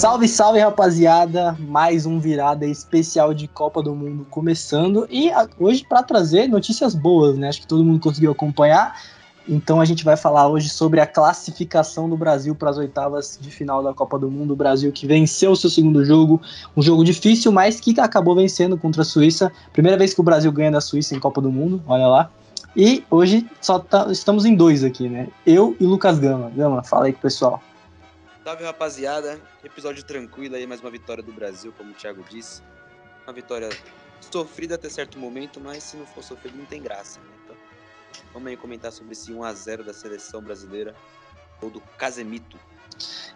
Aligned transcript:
Salve, 0.00 0.26
salve, 0.28 0.58
rapaziada! 0.58 1.54
Mais 1.60 2.06
um 2.06 2.18
virada 2.18 2.64
especial 2.64 3.34
de 3.34 3.46
Copa 3.46 3.82
do 3.82 3.94
Mundo 3.94 4.26
começando 4.30 5.06
e 5.10 5.30
hoje 5.58 5.84
para 5.86 6.02
trazer 6.02 6.48
notícias 6.48 6.94
boas, 6.94 7.36
né? 7.36 7.48
Acho 7.48 7.60
que 7.60 7.66
todo 7.66 7.84
mundo 7.84 8.00
conseguiu 8.00 8.30
acompanhar. 8.32 8.98
Então 9.46 9.78
a 9.78 9.84
gente 9.84 10.02
vai 10.02 10.16
falar 10.16 10.48
hoje 10.48 10.70
sobre 10.70 11.02
a 11.02 11.06
classificação 11.06 12.08
do 12.08 12.16
Brasil 12.16 12.54
para 12.54 12.70
as 12.70 12.78
oitavas 12.78 13.38
de 13.38 13.50
final 13.50 13.82
da 13.82 13.92
Copa 13.92 14.18
do 14.18 14.30
Mundo. 14.30 14.54
O 14.54 14.56
Brasil 14.56 14.90
que 14.90 15.06
venceu 15.06 15.50
o 15.50 15.56
seu 15.56 15.68
segundo 15.68 16.02
jogo, 16.02 16.40
um 16.74 16.80
jogo 16.80 17.04
difícil, 17.04 17.52
mas 17.52 17.78
que 17.78 18.00
acabou 18.00 18.34
vencendo 18.34 18.78
contra 18.78 19.02
a 19.02 19.04
Suíça. 19.04 19.52
Primeira 19.70 19.98
vez 19.98 20.14
que 20.14 20.20
o 20.22 20.24
Brasil 20.24 20.50
ganha 20.50 20.70
da 20.70 20.80
Suíça 20.80 21.14
em 21.14 21.20
Copa 21.20 21.42
do 21.42 21.52
Mundo, 21.52 21.82
olha 21.86 22.06
lá. 22.06 22.30
E 22.74 23.04
hoje 23.10 23.46
só 23.60 23.78
tá, 23.78 24.06
estamos 24.10 24.46
em 24.46 24.54
dois 24.54 24.82
aqui, 24.82 25.10
né? 25.10 25.28
Eu 25.44 25.76
e 25.78 25.84
Lucas 25.84 26.18
Gama. 26.18 26.50
Gama, 26.56 26.82
fala 26.82 27.04
aí 27.04 27.12
com 27.12 27.18
o 27.18 27.22
pessoal. 27.22 27.60
Salve 28.42 28.64
rapaziada, 28.64 29.38
episódio 29.62 30.02
tranquilo 30.02 30.56
aí, 30.56 30.66
mais 30.66 30.80
uma 30.80 30.90
vitória 30.90 31.22
do 31.22 31.30
Brasil, 31.30 31.74
como 31.76 31.90
o 31.90 31.94
Thiago 31.94 32.24
disse. 32.30 32.62
Uma 33.26 33.34
vitória 33.34 33.68
sofrida 34.32 34.76
até 34.76 34.88
certo 34.88 35.18
momento, 35.18 35.60
mas 35.60 35.82
se 35.82 35.98
não 35.98 36.06
for 36.06 36.24
sofrido 36.24 36.56
não 36.56 36.64
tem 36.64 36.80
graça, 36.80 37.20
né? 37.20 37.26
Então, 37.44 37.56
vamos 38.32 38.48
aí 38.48 38.56
comentar 38.56 38.92
sobre 38.92 39.12
esse 39.12 39.30
1x0 39.30 39.84
da 39.84 39.92
seleção 39.92 40.40
brasileira, 40.40 40.94
ou 41.60 41.68
do 41.68 41.82
Casemito. 41.98 42.58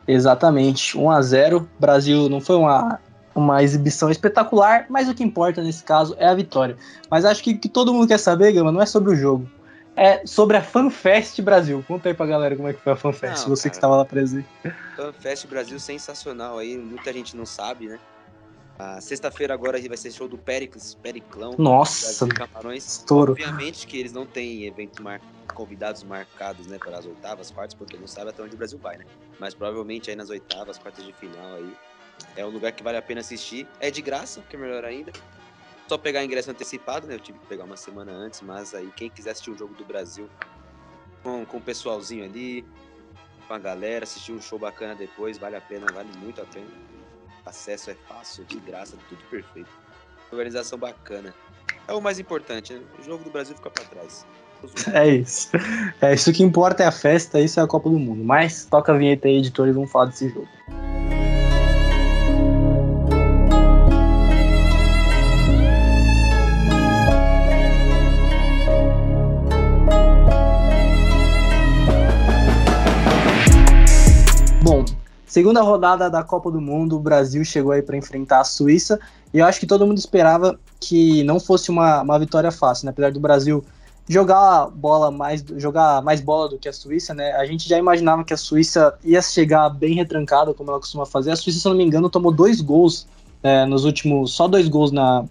Exatamente, 0.08 0.96
1x0. 0.96 1.66
Brasil 1.78 2.30
não 2.30 2.40
foi 2.40 2.56
uma 2.56 2.98
uma 3.34 3.62
exibição 3.62 4.10
espetacular, 4.10 4.86
mas 4.88 5.08
o 5.08 5.14
que 5.14 5.24
importa 5.24 5.60
nesse 5.60 5.82
caso 5.82 6.14
é 6.18 6.28
a 6.28 6.34
vitória. 6.34 6.76
Mas 7.10 7.24
acho 7.24 7.42
que 7.42 7.54
que 7.54 7.68
todo 7.68 7.92
mundo 7.92 8.06
quer 8.06 8.18
saber, 8.18 8.52
Gama, 8.52 8.70
não 8.70 8.80
é 8.80 8.86
sobre 8.86 9.12
o 9.12 9.16
jogo. 9.16 9.50
É 9.96 10.26
sobre 10.26 10.56
a 10.56 10.62
FanFest 10.62 11.40
Brasil. 11.40 11.84
Conta 11.86 12.08
aí 12.08 12.14
pra 12.14 12.26
galera 12.26 12.56
como 12.56 12.68
é 12.68 12.72
que 12.72 12.80
foi 12.80 12.92
a 12.92 12.96
FanFest, 12.96 13.42
não, 13.42 13.54
você 13.54 13.62
cara, 13.62 13.70
que 13.70 13.76
estava 13.76 13.96
lá 13.96 14.04
presente. 14.04 14.48
FanFest 14.96 15.46
Brasil 15.46 15.78
sensacional 15.78 16.58
aí, 16.58 16.76
muita 16.76 17.12
gente 17.12 17.36
não 17.36 17.46
sabe, 17.46 17.86
né? 17.86 17.98
A 18.76 19.00
sexta-feira 19.00 19.54
agora 19.54 19.80
vai 19.80 19.96
ser 19.96 20.10
show 20.10 20.26
do 20.26 20.36
Pericles, 20.36 20.94
Periclão. 21.00 21.54
Nossa, 21.56 22.26
Camarões. 22.26 22.84
Estouro. 22.84 23.32
Obviamente 23.32 23.86
que 23.86 23.96
eles 23.96 24.12
não 24.12 24.26
têm 24.26 24.64
evento 24.64 25.00
mar... 25.00 25.20
convidados 25.54 26.02
marcados, 26.02 26.66
né, 26.66 26.76
para 26.76 26.98
as 26.98 27.06
oitavas, 27.06 27.52
quartas, 27.52 27.74
porque 27.74 27.96
não 27.96 28.08
sabe 28.08 28.30
até 28.30 28.42
onde 28.42 28.56
o 28.56 28.58
Brasil 28.58 28.78
vai, 28.82 28.96
né? 28.96 29.04
Mas 29.38 29.54
provavelmente 29.54 30.10
aí 30.10 30.16
nas 30.16 30.28
oitavas, 30.28 30.76
quartas 30.76 31.04
de 31.04 31.12
final 31.12 31.54
aí, 31.54 31.72
é 32.36 32.44
um 32.44 32.50
lugar 32.50 32.72
que 32.72 32.82
vale 32.82 32.96
a 32.96 33.02
pena 33.02 33.20
assistir. 33.20 33.64
É 33.78 33.92
de 33.92 34.02
graça, 34.02 34.42
que 34.50 34.56
é 34.56 34.58
melhor 34.58 34.84
ainda. 34.84 35.12
Só 35.88 35.98
pegar 35.98 36.24
ingresso 36.24 36.50
antecipado, 36.50 37.06
né? 37.06 37.14
Eu 37.14 37.20
tive 37.20 37.38
que 37.38 37.46
pegar 37.46 37.64
uma 37.64 37.76
semana 37.76 38.12
antes, 38.12 38.40
mas 38.40 38.74
aí 38.74 38.90
quem 38.96 39.10
quiser 39.10 39.30
assistir 39.30 39.50
o 39.50 39.58
jogo 39.58 39.74
do 39.74 39.84
Brasil 39.84 40.28
com, 41.22 41.44
com 41.44 41.58
o 41.58 41.60
pessoalzinho 41.60 42.24
ali, 42.24 42.64
com 43.46 43.54
a 43.54 43.58
galera, 43.58 44.04
assistir 44.04 44.32
um 44.32 44.40
show 44.40 44.58
bacana 44.58 44.94
depois, 44.94 45.36
vale 45.38 45.56
a 45.56 45.60
pena, 45.60 45.86
vale 45.92 46.08
muito 46.18 46.40
a 46.40 46.44
pena. 46.46 46.66
Acesso 47.44 47.90
é 47.90 47.94
fácil, 48.08 48.44
de 48.44 48.58
graça, 48.60 48.96
tudo 49.08 49.22
perfeito. 49.28 49.68
Organização 50.30 50.78
bacana. 50.78 51.34
É 51.86 51.92
o 51.92 52.00
mais 52.00 52.18
importante, 52.18 52.72
né? 52.72 52.80
O 52.98 53.02
jogo 53.02 53.22
do 53.24 53.30
Brasil 53.30 53.54
fica 53.54 53.70
para 53.70 53.84
trás. 53.84 54.26
É 54.94 55.08
isso. 55.08 55.50
É 56.00 56.14
isso 56.14 56.32
que 56.32 56.42
importa 56.42 56.82
é 56.82 56.86
a 56.86 56.92
festa, 56.92 57.38
isso 57.38 57.60
é 57.60 57.62
a 57.62 57.66
Copa 57.66 57.90
do 57.90 57.98
Mundo. 57.98 58.24
Mas 58.24 58.64
toca 58.64 58.92
a 58.92 58.96
vinheta 58.96 59.28
aí, 59.28 59.36
editor, 59.36 59.68
e 59.68 59.72
vamos 59.72 59.90
falar 59.90 60.06
desse 60.06 60.30
jogo. 60.30 60.48
Segunda 75.34 75.62
rodada 75.62 76.08
da 76.08 76.22
Copa 76.22 76.48
do 76.48 76.60
Mundo, 76.60 76.94
o 76.94 77.00
Brasil 77.00 77.44
chegou 77.44 77.72
aí 77.72 77.82
para 77.82 77.96
enfrentar 77.96 78.38
a 78.38 78.44
Suíça 78.44 79.00
e 79.32 79.40
eu 79.40 79.44
acho 79.44 79.58
que 79.58 79.66
todo 79.66 79.84
mundo 79.84 79.98
esperava 79.98 80.56
que 80.78 81.24
não 81.24 81.40
fosse 81.40 81.72
uma, 81.72 82.02
uma 82.02 82.16
vitória 82.20 82.52
fácil, 82.52 82.86
né? 82.86 82.92
apesar 82.92 83.10
do 83.10 83.18
Brasil 83.18 83.64
jogar 84.08 84.68
bola 84.68 85.10
mais 85.10 85.44
jogar 85.56 86.00
mais 86.02 86.20
bola 86.20 86.50
do 86.50 86.56
que 86.56 86.68
a 86.68 86.72
Suíça, 86.72 87.12
né? 87.12 87.32
A 87.32 87.44
gente 87.46 87.68
já 87.68 87.76
imaginava 87.76 88.22
que 88.22 88.32
a 88.32 88.36
Suíça 88.36 88.96
ia 89.02 89.20
chegar 89.20 89.68
bem 89.70 89.96
retrancada, 89.96 90.54
como 90.54 90.70
ela 90.70 90.78
costuma 90.78 91.04
fazer. 91.04 91.32
A 91.32 91.36
Suíça, 91.36 91.58
se 91.58 91.68
não 91.68 91.74
me 91.74 91.82
engano, 91.82 92.08
tomou 92.08 92.30
dois 92.30 92.60
gols 92.60 93.04
é, 93.42 93.66
nos 93.66 93.84
últimos, 93.84 94.30
só 94.30 94.46
dois 94.46 94.68
gols 94.68 94.92
na, 94.92 95.24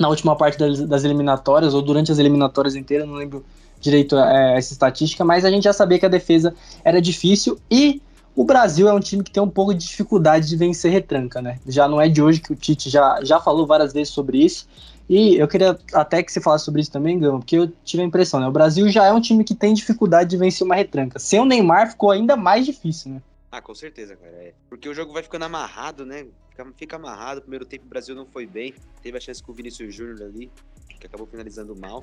na 0.00 0.08
última 0.08 0.34
parte 0.34 0.58
das, 0.58 0.80
das 0.88 1.04
eliminatórias 1.04 1.74
ou 1.74 1.82
durante 1.82 2.10
as 2.10 2.18
eliminatórias 2.18 2.74
inteiras, 2.74 3.06
não 3.06 3.16
lembro 3.16 3.44
direito 3.78 4.16
é, 4.16 4.56
essa 4.56 4.72
estatística, 4.72 5.22
mas 5.22 5.44
a 5.44 5.50
gente 5.50 5.64
já 5.64 5.72
sabia 5.74 5.98
que 5.98 6.06
a 6.06 6.08
defesa 6.08 6.54
era 6.82 6.98
difícil 6.98 7.58
e 7.70 8.00
o 8.36 8.44
Brasil 8.44 8.88
é 8.88 8.92
um 8.92 9.00
time 9.00 9.22
que 9.22 9.30
tem 9.30 9.42
um 9.42 9.48
pouco 9.48 9.72
de 9.72 9.86
dificuldade 9.86 10.48
de 10.48 10.56
vencer 10.56 10.90
retranca, 10.90 11.40
né? 11.40 11.60
Já 11.66 11.86
não 11.86 12.00
é 12.00 12.08
de 12.08 12.20
hoje 12.20 12.40
que 12.40 12.52
o 12.52 12.56
Tite 12.56 12.90
já, 12.90 13.20
já 13.22 13.40
falou 13.40 13.66
várias 13.66 13.92
vezes 13.92 14.12
sobre 14.12 14.38
isso. 14.44 14.66
E 15.08 15.36
eu 15.36 15.46
queria 15.46 15.78
até 15.92 16.22
que 16.22 16.32
você 16.32 16.40
falasse 16.40 16.64
sobre 16.64 16.80
isso 16.80 16.90
também, 16.90 17.18
Gama, 17.18 17.38
porque 17.38 17.56
eu 17.56 17.70
tive 17.84 18.02
a 18.02 18.06
impressão, 18.06 18.40
né? 18.40 18.48
O 18.48 18.52
Brasil 18.52 18.88
já 18.88 19.04
é 19.04 19.12
um 19.12 19.20
time 19.20 19.44
que 19.44 19.54
tem 19.54 19.74
dificuldade 19.74 20.30
de 20.30 20.36
vencer 20.36 20.64
uma 20.64 20.74
retranca. 20.74 21.18
Sem 21.18 21.38
o 21.40 21.44
Neymar 21.44 21.90
ficou 21.90 22.10
ainda 22.10 22.36
mais 22.36 22.64
difícil, 22.64 23.12
né? 23.12 23.22
Ah, 23.52 23.60
com 23.60 23.74
certeza, 23.74 24.16
cara. 24.16 24.32
É. 24.32 24.54
Porque 24.68 24.88
o 24.88 24.94
jogo 24.94 25.12
vai 25.12 25.22
ficando 25.22 25.44
amarrado, 25.44 26.04
né? 26.04 26.26
Fica, 26.50 26.66
fica 26.76 26.96
amarrado. 26.96 27.42
Primeiro 27.42 27.64
tempo 27.64 27.84
o 27.84 27.88
Brasil 27.88 28.14
não 28.14 28.26
foi 28.26 28.46
bem. 28.46 28.74
Teve 29.02 29.18
a 29.18 29.20
chance 29.20 29.42
com 29.42 29.52
o 29.52 29.54
Vinícius 29.54 29.94
Júnior 29.94 30.22
ali, 30.22 30.50
que 30.98 31.06
acabou 31.06 31.26
finalizando 31.26 31.76
mal. 31.76 32.02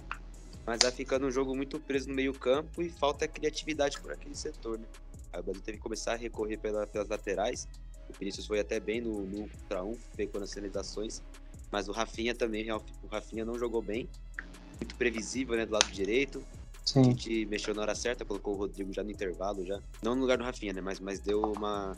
Mas 0.65 0.79
vai 0.83 0.91
ficando 0.91 1.25
um 1.25 1.31
jogo 1.31 1.55
muito 1.55 1.79
preso 1.79 2.07
no 2.07 2.15
meio 2.15 2.33
campo 2.33 2.81
e 2.81 2.89
falta 2.89 3.27
criatividade 3.27 3.99
por 3.99 4.11
aquele 4.13 4.35
setor, 4.35 4.77
né? 4.77 4.85
Aí 5.33 5.39
o 5.39 5.43
Brasil 5.43 5.61
teve 5.61 5.77
que 5.77 5.83
começar 5.83 6.13
a 6.13 6.15
recorrer 6.15 6.57
pela, 6.57 6.85
pelas 6.85 7.07
laterais. 7.07 7.67
O 8.09 8.13
Vinícius 8.19 8.45
foi 8.45 8.59
até 8.59 8.79
bem 8.79 9.01
no, 9.01 9.25
no 9.25 9.47
contra 9.47 9.83
um, 9.83 9.95
pegou 10.15 10.39
nas 10.39 10.53
finalizações. 10.53 11.21
Mas 11.71 11.87
o 11.87 11.91
Rafinha 11.91 12.35
também, 12.35 12.69
o 12.71 12.81
Rafinha 13.09 13.45
não 13.45 13.57
jogou 13.57 13.81
bem. 13.81 14.09
Muito 14.79 14.95
previsível, 14.95 15.55
né, 15.55 15.65
do 15.65 15.71
lado 15.71 15.89
direito. 15.91 16.43
Sim. 16.85 16.99
A 16.99 17.03
gente 17.03 17.45
mexeu 17.45 17.73
na 17.73 17.83
hora 17.83 17.95
certa, 17.95 18.25
colocou 18.25 18.55
o 18.55 18.57
Rodrigo 18.57 18.91
já 18.91 19.03
no 19.03 19.11
intervalo, 19.11 19.65
já. 19.65 19.79
Não 20.03 20.15
no 20.15 20.21
lugar 20.21 20.37
do 20.37 20.43
Rafinha, 20.43 20.73
né, 20.73 20.81
mas, 20.81 20.99
mas 20.99 21.19
deu 21.19 21.41
uma... 21.41 21.95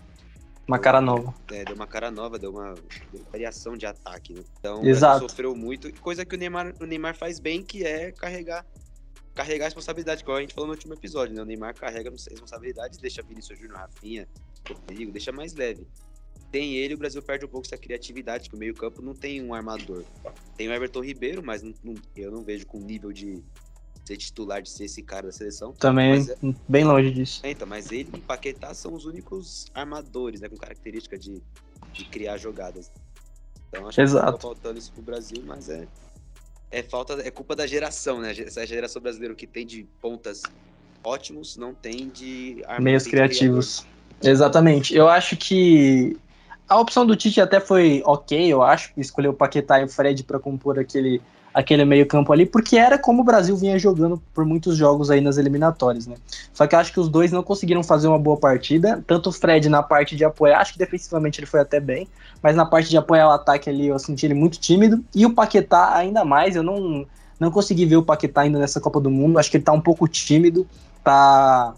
Uma 0.68 0.80
cara 0.80 1.02
nova. 1.02 1.34
É, 1.52 1.66
deu 1.66 1.76
uma 1.76 1.88
cara 1.88 2.10
nova, 2.10 2.40
deu 2.40 2.52
uma, 2.52 2.74
variação 3.30 3.76
de 3.76 3.86
ataque, 3.86 4.34
né? 4.34 4.44
Então, 4.60 4.82
Exato. 4.86 5.28
sofreu 5.28 5.54
muito. 5.54 5.92
Coisa 6.00 6.24
que 6.24 6.36
o 6.36 6.38
Neymar, 6.38 6.74
o 6.80 6.86
Neymar 6.86 7.18
faz 7.18 7.38
bem, 7.38 7.62
que 7.62 7.84
é 7.84 8.14
carregar 8.14 8.66
carregar 9.34 9.66
a 9.66 9.68
responsabilidade, 9.68 10.24
como 10.24 10.38
a 10.38 10.42
gente 10.42 10.54
falou 10.54 10.68
no 10.68 10.74
último 10.74 10.94
episódio, 10.94 11.36
né? 11.36 11.42
O 11.42 11.46
Neymar 11.46 11.76
carrega 11.76 12.10
a 12.10 12.12
responsabilidade, 12.12 13.00
deixa 13.00 13.22
Vinícius 13.22 13.60
Júnior, 13.60 13.80
Rafinha, 13.80 14.28
Rodrigo, 14.68 15.12
deixa 15.12 15.32
mais 15.32 15.54
leve. 15.54 15.88
Tem 16.52 16.76
ele, 16.76 16.94
o 16.94 16.98
Brasil 16.98 17.22
perde 17.22 17.46
um 17.46 17.48
pouco 17.48 17.66
essa 17.66 17.78
criatividade, 17.78 18.48
que 18.48 18.56
o 18.56 18.60
meio-campo 18.60 19.02
não 19.02 19.16
tem 19.16 19.42
um 19.42 19.54
armador. 19.54 20.04
Tem 20.56 20.68
o 20.68 20.72
Everton 20.72 21.02
Ribeiro, 21.02 21.42
mas 21.44 21.64
não, 21.64 21.74
não, 21.84 21.96
eu 22.16 22.32
não 22.32 22.44
vejo 22.44 22.68
com 22.68 22.80
nível 22.80 23.12
de 23.12 23.44
ser 24.06 24.18
titular, 24.18 24.62
de 24.62 24.70
ser 24.70 24.86
esse 24.86 25.02
cara 25.02 25.28
da 25.28 25.32
seleção. 25.32 25.74
Também 25.74 26.12
mas, 26.12 26.30
é 26.30 26.38
bem 26.68 26.84
longe 26.84 27.10
disso. 27.10 27.42
Então, 27.44 27.68
mas 27.68 27.92
ele 27.92 28.10
e 28.14 28.22
Paquetá 28.22 28.74
são 28.74 28.94
os 28.94 29.06
únicos 29.06 29.66
armadores, 29.74 30.42
né? 30.42 30.50
Com 30.50 30.58
característica 30.58 31.18
de, 31.18 31.42
de 31.92 32.06
criar 32.06 32.38
jogadas. 32.38 32.92
Então 33.70 33.88
acho 33.88 34.00
Exato. 34.00 34.26
que 34.26 34.32
tá 34.34 34.40
faltando 34.40 34.78
isso 34.78 34.92
pro 34.92 35.02
Brasil, 35.02 35.42
mas 35.44 35.70
é 35.70 35.88
é 36.74 36.82
falta, 36.82 37.22
é 37.24 37.30
culpa 37.30 37.56
da 37.56 37.68
geração, 37.68 38.20
né? 38.20 38.32
Essa 38.32 38.66
geração 38.66 39.00
brasileira 39.00 39.36
que 39.36 39.46
tem 39.46 39.66
de 39.66 39.86
pontas 40.02 40.42
ótimos, 41.04 41.56
não 41.56 41.74
tem 41.74 42.10
de 42.10 42.64
meios 42.80 43.06
criativos. 43.06 43.86
Exatamente. 44.22 44.96
Eu 44.96 45.08
acho 45.08 45.38
que 45.38 46.18
a 46.68 46.80
opção 46.80 47.06
do 47.06 47.16
Tite 47.16 47.40
até 47.40 47.60
foi 47.60 48.02
ok, 48.06 48.52
eu 48.52 48.64
acho, 48.64 48.92
escolher 48.98 49.28
o 49.28 49.34
Paquetá 49.34 49.82
e 49.82 49.84
o 49.84 49.88
Fred 49.88 50.24
para 50.24 50.40
compor 50.40 50.80
aquele 50.80 51.22
aquele 51.54 51.86
meio-campo 51.86 52.34
ali, 52.34 52.46
porque 52.46 52.78
era 52.78 52.98
como 52.98 53.22
o 53.22 53.26
Brasil 53.26 53.56
vinha 53.56 53.78
jogando 53.78 54.22
por 54.34 54.44
muitos 54.46 54.76
jogos 54.76 55.12
aí 55.12 55.22
nas 55.22 55.38
eliminatórias, 55.38 56.08
né? 56.08 56.16
Só 56.54 56.66
que 56.66 56.76
acho 56.76 56.92
que 56.92 57.00
os 57.00 57.08
dois 57.08 57.32
não 57.32 57.44
conseguiram 57.44 57.84
fazer 57.84 58.08
uma 58.08 58.18
boa 58.18 58.38
partida, 58.38 59.04
tanto 59.06 59.30
o 59.30 59.32
Fred 59.32 59.70
na 59.70 59.84
parte 59.84 60.16
de 60.16 60.26
apoiar, 60.26 60.60
acho 60.60 60.74
que 60.74 60.80
defensivamente 60.80 61.40
ele 61.40 61.46
foi 61.46 61.60
até 61.60 61.80
bem, 61.80 62.08
mas 62.42 62.56
na 62.56 62.66
parte 62.66 62.90
de 62.90 62.98
apoiar 62.98 63.28
o 63.28 63.32
ataque 63.32 63.70
ali 63.70 63.88
eu 63.88 64.00
senti 64.00 64.26
ele 64.26 64.34
muito 64.34 64.60
tímido, 64.60 65.04
e 65.14 65.26
o 65.26 65.34
Paquetá 65.34 65.96
ainda 65.96 66.26
mais, 66.26 66.56
eu 66.56 66.64
não, 66.64 67.06
não 67.40 67.52
consegui 67.52 67.86
ver 67.86 67.98
o 67.98 68.04
Paquetá 68.04 68.42
ainda 68.42 68.58
nessa 68.58 68.82
Copa 68.82 69.00
do 69.00 69.12
Mundo, 69.12 69.38
acho 69.38 69.52
que 69.52 69.58
ele 69.58 69.64
tá 69.64 69.74
um 69.74 69.82
pouco 69.82 70.08
tímido, 70.08 70.66
tá 71.04 71.76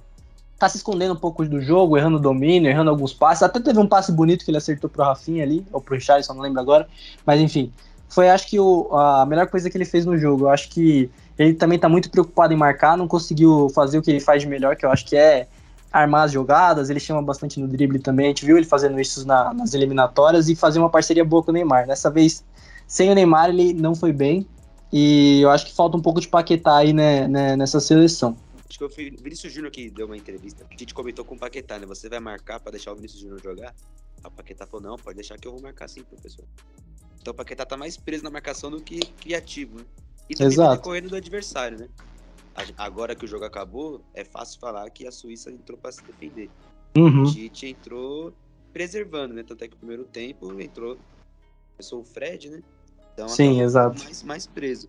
tá 0.58 0.70
se 0.70 0.78
escondendo 0.78 1.14
um 1.14 1.18
pouco 1.18 1.46
do 1.46 1.62
jogo, 1.62 1.98
errando 1.98 2.16
o 2.16 2.20
domínio, 2.20 2.70
errando 2.70 2.90
alguns 2.90 3.14
passes. 3.14 3.44
Até 3.44 3.60
teve 3.60 3.78
um 3.78 3.86
passe 3.86 4.10
bonito 4.12 4.46
que 4.46 4.52
ele 4.52 4.58
acertou 4.58 4.90
pro 4.90 5.04
Rafinha 5.04 5.44
ali, 5.44 5.66
ou 5.72 5.82
pro 5.82 5.96
Richardson, 5.96 6.34
não 6.34 6.42
lembro 6.42 6.62
agora. 6.62 6.88
Mas 7.26 7.42
enfim, 7.42 7.74
foi 8.10 8.30
acho 8.30 8.48
que 8.48 8.60
o, 8.60 8.90
a 8.92 9.26
melhor 9.26 9.48
coisa 9.48 9.70
que 9.70 9.78
ele 9.78 9.86
fez 9.86 10.06
no 10.06 10.18
jogo. 10.18 10.46
Eu 10.46 10.50
acho 10.50 10.70
que 10.70 11.10
ele 11.38 11.54
também 11.54 11.76
está 11.76 11.90
muito 11.90 12.10
preocupado 12.10 12.54
em 12.54 12.58
marcar, 12.58 12.98
não 12.98 13.08
conseguiu 13.08 13.70
fazer 13.70 13.98
o 13.98 14.02
que 14.02 14.12
ele 14.12 14.20
faz 14.20 14.42
de 14.42 14.48
melhor, 14.48 14.76
que 14.76 14.86
eu 14.86 14.92
acho 14.92 15.06
que 15.06 15.16
é 15.16 15.48
armar 15.92 16.24
as 16.26 16.32
jogadas, 16.32 16.90
ele 16.90 17.00
chama 17.00 17.22
bastante 17.22 17.60
no 17.60 17.68
drible 17.68 18.00
também, 18.00 18.26
a 18.26 18.30
gente 18.30 18.46
viu 18.46 18.58
ele 18.58 18.66
fazendo 18.66 19.00
isso 19.00 19.26
na, 19.26 19.54
nas 19.54 19.74
eliminatórias 19.74 20.50
e 20.50 20.56
fazer 20.56 20.80
uma 20.80 20.90
parceria 20.90 21.24
boa 21.24 21.42
com 21.42 21.52
o 21.52 21.54
Neymar. 21.54 21.88
Dessa 21.88 22.10
vez, 22.10 22.44
sem 22.86 23.10
o 23.10 23.16
Neymar, 23.16 23.50
ele 23.50 23.74
não 23.74 23.96
foi 23.96 24.12
bem, 24.12 24.46
e 24.92 25.42
eu 25.42 25.50
acho 25.50 25.66
que 25.66 25.74
falta 25.74 25.96
um 25.96 26.02
pouco 26.02 26.20
de 26.20 26.28
paquetar 26.28 26.78
aí 26.78 26.94
né, 26.94 27.28
né, 27.28 27.56
nessa 27.56 27.80
seleção. 27.80 28.38
Acho 28.70 28.80
que 28.80 28.84
o 28.84 28.90
Vinícius 28.90 29.54
Júnior 29.54 29.72
que 29.72 29.90
deu 29.90 30.06
uma 30.06 30.18
entrevista. 30.18 30.66
A 30.70 30.78
gente 30.78 30.94
comentou 30.94 31.24
com 31.24 31.36
o 31.36 31.40
Paquetá, 31.40 31.78
né? 31.78 31.86
Você 31.86 32.10
vai 32.10 32.20
marcar 32.20 32.60
pra 32.60 32.72
deixar 32.72 32.92
o 32.92 32.96
Vinícius 32.96 33.22
Júnior 33.22 33.42
jogar? 33.42 33.74
A 34.24 34.30
Paquetá 34.30 34.66
falou, 34.66 34.86
não, 34.86 34.98
pode 34.98 35.16
deixar 35.16 35.38
que 35.38 35.48
eu 35.48 35.52
vou 35.52 35.62
marcar 35.62 35.88
sim, 35.88 36.04
professor. 36.04 36.46
Então 37.26 37.34
o 37.34 37.36
Paquetá 37.36 37.66
tá 37.66 37.76
mais 37.76 37.98
preso 37.98 38.24
na 38.24 38.30
marcação 38.30 38.70
do 38.70 38.80
que 38.80 39.00
criativo, 39.00 39.80
né? 39.80 39.86
E 40.30 40.36
também 40.36 40.54
Exato. 40.54 40.78
tá 40.78 40.84
correndo 40.84 41.10
do 41.10 41.16
adversário, 41.16 41.80
né? 41.80 41.90
Agora 42.78 43.16
que 43.16 43.26
o 43.26 43.28
jogo 43.28 43.44
acabou, 43.44 44.00
é 44.14 44.24
fácil 44.24 44.60
falar 44.60 44.88
que 44.92 45.08
a 45.08 45.12
Suíça 45.12 45.50
entrou 45.50 45.76
pra 45.76 45.92
se 45.92 46.04
defender. 46.06 46.52
Uhum. 46.96 47.24
O 47.24 47.34
Tite 47.34 47.66
entrou 47.66 48.32
preservando, 48.72 49.34
né? 49.34 49.42
Tanto 49.42 49.64
é 49.64 49.68
que 49.68 49.74
no 49.74 49.80
primeiro 49.80 50.06
tempo 50.06 50.62
entrou. 50.62 51.00
Começou 51.76 52.02
o 52.02 52.06
Fred, 52.06 52.52
né? 52.52 52.62
Então 53.14 53.28
Sim, 53.28 53.60
exato. 53.60 54.04
Mais, 54.04 54.22
mais 54.22 54.46
preso. 54.46 54.88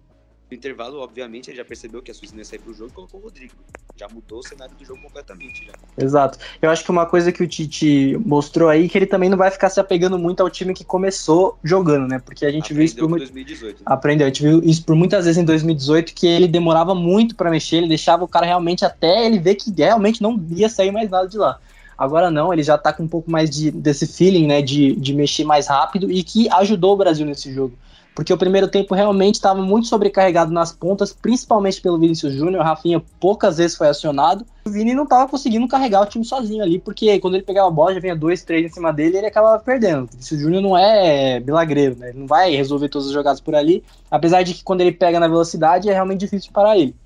No 0.50 0.54
intervalo, 0.58 0.98
obviamente, 0.98 1.48
ele 1.48 1.56
já 1.56 1.64
percebeu 1.64 2.02
que 2.02 2.10
a 2.10 2.14
Suíça 2.14 2.34
não 2.34 2.40
ia 2.40 2.44
sair 2.44 2.58
pro 2.58 2.74
jogo 2.74 2.90
e 2.90 2.94
colocou 2.94 3.18
o 3.18 3.22
Rodrigo. 3.22 3.54
Já 3.98 4.06
mudou 4.12 4.40
o 4.40 4.42
cenário 4.42 4.74
do 4.76 4.84
jogo 4.84 5.00
completamente 5.00 5.64
já. 5.64 5.72
Exato. 5.96 6.38
Eu 6.60 6.68
acho 6.68 6.84
que 6.84 6.90
uma 6.90 7.06
coisa 7.06 7.32
que 7.32 7.42
o 7.42 7.48
Tite 7.48 8.18
mostrou 8.26 8.68
aí 8.68 8.84
é 8.84 8.88
que 8.88 8.98
ele 8.98 9.06
também 9.06 9.30
não 9.30 9.38
vai 9.38 9.50
ficar 9.50 9.70
se 9.70 9.80
apegando 9.80 10.18
muito 10.18 10.42
ao 10.42 10.50
time 10.50 10.74
que 10.74 10.84
começou 10.84 11.58
jogando, 11.64 12.06
né? 12.06 12.18
Porque 12.18 12.44
a 12.44 12.50
gente 12.50 12.74
viu 12.74 12.84
isso 12.84 12.94
Aprendeu 12.94 13.08
por 13.08 13.10
muito. 13.10 13.22
2018. 13.22 13.76
né? 13.76 13.82
Aprendeu, 13.86 14.26
a 14.26 14.28
gente 14.28 14.42
viu 14.42 14.62
isso 14.62 14.84
por 14.84 14.94
muitas 14.94 15.24
vezes 15.24 15.40
em 15.40 15.44
2018, 15.46 16.12
que 16.14 16.26
ele 16.26 16.46
demorava 16.46 16.94
muito 16.94 17.34
pra 17.34 17.50
mexer, 17.50 17.76
ele 17.76 17.88
deixava 17.88 18.22
o 18.22 18.28
cara 18.28 18.44
realmente 18.44 18.84
até 18.84 19.24
ele 19.24 19.38
ver 19.38 19.54
que 19.54 19.72
realmente 19.74 20.22
não 20.22 20.44
ia 20.50 20.68
sair 20.68 20.90
mais 20.90 21.08
nada 21.08 21.26
de 21.26 21.38
lá. 21.38 21.58
Agora 21.96 22.30
não, 22.30 22.52
ele 22.52 22.62
já 22.62 22.76
tá 22.76 22.92
com 22.92 23.04
um 23.04 23.08
pouco 23.08 23.30
mais 23.30 23.48
de, 23.48 23.70
desse 23.70 24.06
feeling, 24.06 24.46
né, 24.46 24.60
de, 24.60 24.94
de 24.96 25.14
mexer 25.14 25.44
mais 25.44 25.66
rápido 25.66 26.10
e 26.10 26.22
que 26.22 26.48
ajudou 26.50 26.92
o 26.92 26.96
Brasil 26.98 27.24
nesse 27.24 27.50
jogo. 27.50 27.72
Porque 28.16 28.32
o 28.32 28.38
primeiro 28.38 28.66
tempo 28.66 28.94
realmente 28.94 29.34
estava 29.34 29.60
muito 29.60 29.88
sobrecarregado 29.88 30.50
nas 30.50 30.72
pontas, 30.72 31.12
principalmente 31.12 31.82
pelo 31.82 31.98
Vinícius 31.98 32.32
Júnior. 32.32 32.62
O 32.62 32.64
Rafinha 32.64 32.98
poucas 33.20 33.58
vezes 33.58 33.76
foi 33.76 33.88
acionado. 33.88 34.46
O 34.64 34.70
Vini 34.70 34.94
não 34.94 35.02
estava 35.04 35.28
conseguindo 35.28 35.68
carregar 35.68 36.00
o 36.00 36.06
time 36.06 36.24
sozinho 36.24 36.62
ali, 36.62 36.78
porque 36.78 37.20
quando 37.20 37.34
ele 37.34 37.42
pegava 37.42 37.68
a 37.68 37.70
bola, 37.70 37.92
já 37.92 38.00
vinha 38.00 38.16
dois, 38.16 38.42
três 38.42 38.64
em 38.64 38.74
cima 38.74 38.90
dele 38.90 39.16
e 39.16 39.18
ele 39.18 39.26
acabava 39.26 39.62
perdendo. 39.62 40.04
O 40.04 40.06
Vinícius 40.06 40.40
Júnior 40.40 40.62
não 40.62 40.78
é 40.78 41.40
milagreiro, 41.40 41.94
né? 41.98 42.08
Ele 42.08 42.20
não 42.20 42.26
vai 42.26 42.56
resolver 42.56 42.88
todas 42.88 43.08
as 43.08 43.12
jogadas 43.12 43.38
por 43.38 43.54
ali. 43.54 43.84
Apesar 44.10 44.42
de 44.42 44.54
que 44.54 44.64
quando 44.64 44.80
ele 44.80 44.92
pega 44.92 45.20
na 45.20 45.28
velocidade 45.28 45.90
é 45.90 45.92
realmente 45.92 46.20
difícil 46.20 46.50
parar 46.54 46.78
ele. 46.78 46.96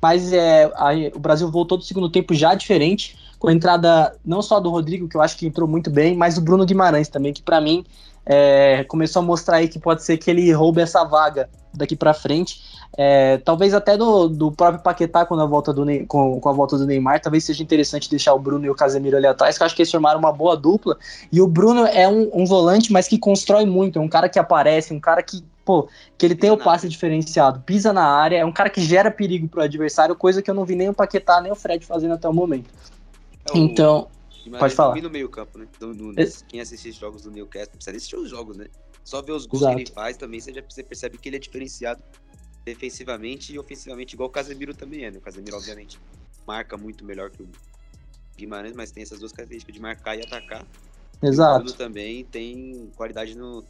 Mas 0.00 0.32
é, 0.32 0.70
aí, 0.76 1.10
o 1.12 1.18
Brasil 1.18 1.50
voltou 1.50 1.76
do 1.76 1.82
segundo 1.82 2.08
tempo 2.08 2.34
já 2.34 2.54
diferente, 2.54 3.16
com 3.42 3.48
a 3.48 3.52
entrada 3.52 4.14
não 4.24 4.40
só 4.40 4.60
do 4.60 4.70
Rodrigo, 4.70 5.08
que 5.08 5.16
eu 5.16 5.20
acho 5.20 5.36
que 5.36 5.44
entrou 5.44 5.66
muito 5.66 5.90
bem, 5.90 6.16
mas 6.16 6.36
do 6.36 6.40
Bruno 6.40 6.64
Guimarães 6.64 7.08
também, 7.08 7.32
que 7.32 7.42
para 7.42 7.60
mim 7.60 7.84
é, 8.24 8.84
começou 8.84 9.20
a 9.20 9.24
mostrar 9.24 9.56
aí 9.56 9.66
que 9.66 9.80
pode 9.80 10.04
ser 10.04 10.16
que 10.16 10.30
ele 10.30 10.52
roube 10.52 10.80
essa 10.80 11.02
vaga 11.02 11.50
daqui 11.74 11.96
para 11.96 12.14
frente. 12.14 12.62
É, 12.96 13.38
talvez 13.38 13.74
até 13.74 13.96
do, 13.96 14.28
do 14.28 14.52
próprio 14.52 14.80
Paquetá 14.80 15.26
quando 15.26 15.42
a 15.42 15.46
volta 15.46 15.72
do 15.72 15.84
com, 16.06 16.38
com 16.38 16.48
a 16.48 16.52
volta 16.52 16.78
do 16.78 16.86
Neymar, 16.86 17.20
talvez 17.20 17.42
seja 17.42 17.64
interessante 17.64 18.08
deixar 18.08 18.32
o 18.32 18.38
Bruno 18.38 18.64
e 18.64 18.70
o 18.70 18.76
Casemiro 18.76 19.16
ali 19.16 19.26
atrás, 19.26 19.58
que 19.58 19.64
eu 19.64 19.66
acho 19.66 19.74
que 19.74 19.82
eles 19.82 19.90
formaram 19.90 20.20
uma 20.20 20.32
boa 20.32 20.56
dupla. 20.56 20.96
E 21.32 21.40
o 21.40 21.48
Bruno 21.48 21.84
é 21.84 22.06
um, 22.08 22.30
um 22.32 22.46
volante, 22.46 22.92
mas 22.92 23.08
que 23.08 23.18
constrói 23.18 23.66
muito, 23.66 23.98
é 23.98 24.02
um 24.02 24.08
cara 24.08 24.28
que 24.28 24.38
aparece, 24.38 24.94
um 24.94 25.00
cara 25.00 25.20
que, 25.20 25.42
pô, 25.64 25.88
que 26.16 26.24
ele 26.24 26.36
tem 26.36 26.52
o 26.52 26.56
passe 26.56 26.88
diferenciado, 26.88 27.58
pisa 27.62 27.92
na 27.92 28.06
área, 28.06 28.36
é 28.36 28.44
um 28.44 28.52
cara 28.52 28.70
que 28.70 28.80
gera 28.80 29.10
perigo 29.10 29.48
pro 29.48 29.62
adversário, 29.62 30.14
coisa 30.14 30.40
que 30.40 30.48
eu 30.48 30.54
não 30.54 30.64
vi 30.64 30.76
nem 30.76 30.90
o 30.90 30.94
Paquetá 30.94 31.40
nem 31.40 31.50
o 31.50 31.56
Fred 31.56 31.84
fazendo 31.84 32.14
até 32.14 32.28
o 32.28 32.32
momento. 32.32 32.70
É 33.44 33.58
Então, 33.58 34.10
pode 34.58 34.74
falar. 34.74 34.90
domina 34.90 35.08
o 35.08 35.10
meio 35.10 35.28
campo, 35.28 35.58
né? 35.58 35.66
Do- 35.78 35.94
do- 35.94 36.20
Esse- 36.20 36.44
Quem 36.44 36.60
assiste 36.60 36.88
os 36.88 36.96
jogos 36.96 37.22
do 37.22 37.30
Newcastle 37.30 37.72
precisa 37.76 37.96
assistir 37.96 38.16
os 38.16 38.30
jogos, 38.30 38.56
né? 38.56 38.66
Só 39.04 39.20
ver 39.20 39.32
os 39.32 39.46
gols 39.46 39.62
Exato. 39.62 39.76
que 39.76 39.82
ele 39.82 39.90
faz 39.92 40.16
também, 40.16 40.40
você 40.40 40.52
já 40.52 40.62
você 40.68 40.82
percebe 40.82 41.18
que 41.18 41.28
ele 41.28 41.36
é 41.36 41.38
diferenciado 41.38 42.02
defensivamente 42.64 43.52
e 43.52 43.58
ofensivamente, 43.58 44.14
igual 44.14 44.28
o 44.28 44.32
Casemiro 44.32 44.74
também 44.74 45.04
é, 45.04 45.10
né? 45.10 45.18
O 45.18 45.20
Casemiro, 45.20 45.56
obviamente, 45.56 45.98
marca 46.46 46.76
muito 46.76 47.04
melhor 47.04 47.30
que 47.30 47.42
o 47.42 47.48
Guimarães, 48.36 48.74
mas 48.74 48.92
tem 48.92 49.02
essas 49.02 49.18
duas 49.18 49.32
características 49.32 49.74
de 49.74 49.80
marcar 49.80 50.16
e 50.16 50.22
atacar. 50.22 50.64
E 51.20 51.26
o 51.26 51.28
exato. 51.28 51.64
Bruno 51.64 51.76
também 51.76 52.24
tem 52.24 52.90
qualidade 52.94 53.36
no, 53.36 53.64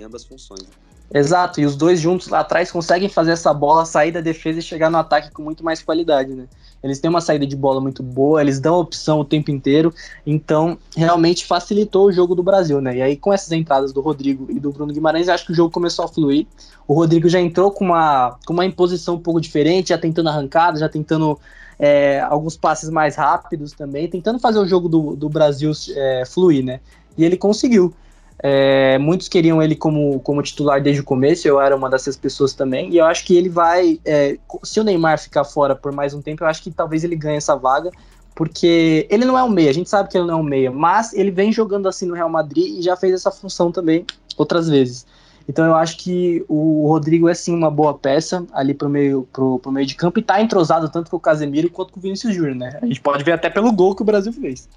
em 0.00 0.04
ambas 0.04 0.24
funções. 0.24 0.62
né? 0.62 0.72
Exato, 1.12 1.60
e 1.60 1.66
os 1.66 1.74
dois 1.74 1.98
juntos 1.98 2.28
lá 2.28 2.38
atrás 2.38 2.70
conseguem 2.70 3.08
fazer 3.08 3.32
essa 3.32 3.52
bola 3.52 3.84
sair 3.84 4.12
da 4.12 4.20
defesa 4.20 4.60
e 4.60 4.62
chegar 4.62 4.88
no 4.88 4.96
ataque 4.96 5.32
com 5.32 5.42
muito 5.42 5.64
mais 5.64 5.82
qualidade, 5.82 6.32
né? 6.32 6.46
Eles 6.82 7.00
têm 7.00 7.10
uma 7.10 7.20
saída 7.20 7.44
de 7.44 7.56
bola 7.56 7.80
muito 7.80 8.00
boa, 8.00 8.40
eles 8.40 8.60
dão 8.60 8.78
opção 8.78 9.18
o 9.18 9.24
tempo 9.24 9.50
inteiro, 9.50 9.92
então 10.24 10.78
realmente 10.96 11.44
facilitou 11.44 12.06
o 12.06 12.12
jogo 12.12 12.36
do 12.36 12.44
Brasil, 12.44 12.80
né? 12.80 12.98
E 12.98 13.02
aí 13.02 13.16
com 13.16 13.32
essas 13.32 13.50
entradas 13.50 13.92
do 13.92 14.00
Rodrigo 14.00 14.46
e 14.50 14.60
do 14.60 14.70
Bruno 14.70 14.92
Guimarães, 14.92 15.28
acho 15.28 15.46
que 15.46 15.52
o 15.52 15.54
jogo 15.54 15.72
começou 15.72 16.04
a 16.04 16.08
fluir. 16.08 16.46
O 16.86 16.94
Rodrigo 16.94 17.28
já 17.28 17.40
entrou 17.40 17.72
com 17.72 17.86
uma, 17.86 18.38
com 18.46 18.52
uma 18.52 18.64
imposição 18.64 19.16
um 19.16 19.20
pouco 19.20 19.40
diferente, 19.40 19.88
já 19.88 19.98
tentando 19.98 20.28
arrancada, 20.28 20.78
já 20.78 20.88
tentando 20.88 21.36
é, 21.76 22.20
alguns 22.20 22.56
passes 22.56 22.88
mais 22.88 23.16
rápidos 23.16 23.72
também, 23.72 24.08
tentando 24.08 24.38
fazer 24.38 24.60
o 24.60 24.66
jogo 24.66 24.88
do, 24.88 25.16
do 25.16 25.28
Brasil 25.28 25.72
é, 25.96 26.22
fluir, 26.24 26.64
né? 26.64 26.78
E 27.18 27.24
ele 27.24 27.36
conseguiu. 27.36 27.92
É, 28.42 28.96
muitos 28.98 29.28
queriam 29.28 29.62
ele 29.62 29.76
como, 29.76 30.18
como 30.20 30.42
titular 30.42 30.82
desde 30.82 31.02
o 31.02 31.04
começo, 31.04 31.46
eu 31.46 31.60
era 31.60 31.76
uma 31.76 31.90
dessas 31.90 32.16
pessoas 32.16 32.54
também, 32.54 32.90
e 32.90 32.96
eu 32.96 33.04
acho 33.04 33.24
que 33.24 33.36
ele 33.36 33.48
vai. 33.48 34.00
é, 34.04 34.38
se 34.64 34.80
o 34.80 34.84
Neymar 34.84 35.18
ficar 35.18 35.44
fora 35.44 35.76
por 35.76 35.92
mais 35.92 36.14
um 36.14 36.22
tempo, 36.22 36.42
eu 36.42 36.48
acho 36.48 36.62
que 36.62 36.70
talvez 36.70 37.04
ele 37.04 37.16
ganhe 37.16 37.36
essa 37.36 37.54
vaga, 37.54 37.90
porque 38.34 39.06
ele 39.10 39.26
não 39.26 39.36
é 39.36 39.42
um 39.42 39.50
meia, 39.50 39.68
a 39.68 39.74
gente 39.74 39.90
sabe 39.90 40.08
que 40.08 40.16
ele 40.16 40.26
não 40.26 40.34
é 40.34 40.40
um 40.40 40.42
meia, 40.42 40.70
mas 40.70 41.12
ele 41.12 41.30
vem 41.30 41.52
jogando 41.52 41.86
assim 41.86 42.06
no 42.06 42.14
Real 42.14 42.30
Madrid 42.30 42.78
e 42.78 42.82
já 42.82 42.96
fez 42.96 43.12
essa 43.12 43.30
função 43.30 43.70
também 43.70 44.06
outras 44.38 44.68
vezes. 44.68 45.06
Então 45.46 45.64
eu 45.64 45.74
acho 45.74 45.98
que 45.98 46.44
o 46.48 46.86
Rodrigo 46.86 47.28
é 47.28 47.34
sim 47.34 47.54
uma 47.54 47.70
boa 47.70 47.92
peça 47.92 48.46
ali 48.52 48.72
pro 48.72 48.88
meio, 48.88 49.28
pro, 49.32 49.58
pro 49.58 49.72
meio 49.72 49.86
de 49.86 49.96
campo 49.96 50.18
e 50.18 50.22
tá 50.22 50.40
entrosado 50.40 50.88
tanto 50.88 51.10
com 51.10 51.16
o 51.16 51.20
Casemiro 51.20 51.68
quanto 51.68 51.92
com 51.92 51.98
o 51.98 52.02
Vinícius 52.02 52.34
Júnior, 52.34 52.54
né? 52.54 52.78
A 52.80 52.86
gente 52.86 53.00
pode 53.00 53.24
ver 53.24 53.32
até 53.32 53.50
pelo 53.50 53.72
gol 53.72 53.94
que 53.94 54.02
o 54.02 54.04
Brasil 54.04 54.32
fez. 54.32 54.68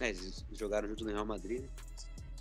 É, 0.00 0.10
eles 0.10 0.44
jogaram 0.52 0.86
junto 0.86 1.02
no 1.04 1.10
Real 1.10 1.24
Madrid, 1.24 1.62
né? 1.62 1.66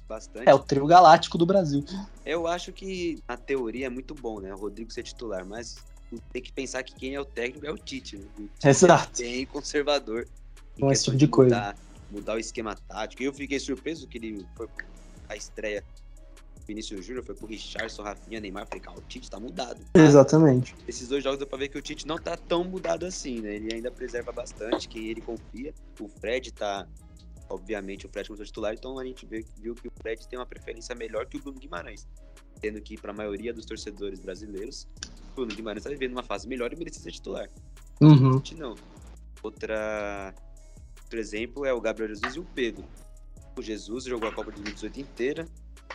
Bastante. 0.08 0.48
É 0.48 0.54
o 0.54 0.60
trio 0.60 0.86
galáctico 0.86 1.38
do 1.38 1.46
Brasil. 1.46 1.84
Eu 2.26 2.48
acho 2.48 2.72
que 2.72 3.18
a 3.28 3.36
teoria 3.36 3.88
é 3.88 3.90
muito 3.90 4.14
bom, 4.14 4.40
né? 4.40 4.54
O 4.54 4.58
Rodrigo 4.58 4.92
ser 4.92 5.04
titular, 5.04 5.46
mas 5.46 5.84
tem 6.32 6.42
que 6.42 6.54
pensar 6.54 6.84
que 6.84 6.94
quem 6.94 7.16
é 7.16 7.20
o 7.20 7.26
técnico 7.26 7.66
é 7.66 7.72
o 7.72 7.78
Tite. 7.78 8.18
Né? 8.18 8.26
O 8.38 8.42
Tite 8.44 8.68
Exato. 8.68 9.22
É 9.22 9.26
bem 9.26 9.46
conservador. 9.46 10.28
Com 10.80 10.92
esse 10.92 11.06
tipo 11.06 11.18
de 11.18 11.28
coisa. 11.28 11.56
Mudar, 11.56 11.76
mudar 12.12 12.36
o 12.36 12.40
esquema 12.40 12.76
tático. 12.76 13.24
Eu 13.24 13.34
fiquei 13.34 13.60
surpreso 13.60 14.08
que 14.08 14.18
ele 14.18 14.46
foi 14.56 14.68
a 15.30 15.36
estreia. 15.36 15.84
Vinícius 16.68 17.06
Júnior 17.06 17.24
foi 17.24 17.36
pro 17.36 17.48
Richardson, 17.48 18.02
Rafinha, 18.02 18.40
Neymar. 18.40 18.68
Falei, 18.68 18.82
cara, 18.82 18.98
o 18.98 19.02
Tite 19.02 19.30
tá 19.30 19.40
mudado. 19.40 19.80
Exatamente. 19.94 20.76
Esses 20.88 21.08
dois 21.08 21.24
jogos 21.24 21.38
deu 21.38 21.48
pra 21.48 21.58
ver 21.58 21.70
que 21.70 21.78
o 21.78 21.82
Tite 21.82 22.08
não 22.08 22.18
tá 22.18 22.36
tão 22.36 22.64
mudado 22.64 23.06
assim, 23.06 23.40
né? 23.40 23.56
Ele 23.56 23.74
ainda 23.74 23.92
preserva 23.92 24.32
bastante 24.32 24.88
quem 24.88 25.08
ele 25.08 25.22
confia. 25.22 25.74
O 26.00 26.08
Fred 26.08 26.52
tá. 26.52 26.88
Obviamente, 27.50 28.06
o 28.06 28.10
Fred 28.10 28.28
começou 28.28 28.46
titular, 28.46 28.74
então 28.74 28.98
a 28.98 29.06
gente 29.06 29.26
vê- 29.26 29.46
viu 29.58 29.76
que 29.76 29.88
o 29.88 29.92
Fred 30.02 30.28
tem 30.28 30.38
uma 30.40 30.46
preferência 30.46 30.96
melhor 30.96 31.26
que 31.28 31.38
o 31.38 31.42
Bruno 31.42 31.60
Guimarães. 31.60 32.08
Sendo 32.60 32.82
que, 32.82 32.98
pra 32.98 33.14
maioria 33.14 33.54
dos 33.54 33.66
torcedores 33.66 34.20
brasileiros, 34.20 34.88
o 35.32 35.36
Bruno 35.36 35.54
Guimarães 35.56 35.84
tá 35.84 35.90
vivendo 35.90 36.14
uma 36.14 36.24
fase 36.24 36.48
melhor 36.48 36.74
e 36.74 36.76
merece 36.76 37.00
ser 37.00 37.12
titular. 37.12 37.48
Uhum. 38.02 38.40
Tite 38.40 38.60
não. 38.60 38.76
Outra. 39.44 40.34
Outro 41.04 41.20
exemplo 41.20 41.66
é 41.66 41.72
o 41.72 41.80
Gabriel 41.80 42.10
Jesus 42.10 42.36
e 42.36 42.40
o 42.40 42.44
Pedro. 42.44 42.84
O 43.58 43.62
Jesus 43.62 44.06
jogou 44.06 44.28
a 44.28 44.32
Copa 44.34 44.52
de 44.52 44.62
2018 44.62 45.00
inteira, 45.00 45.48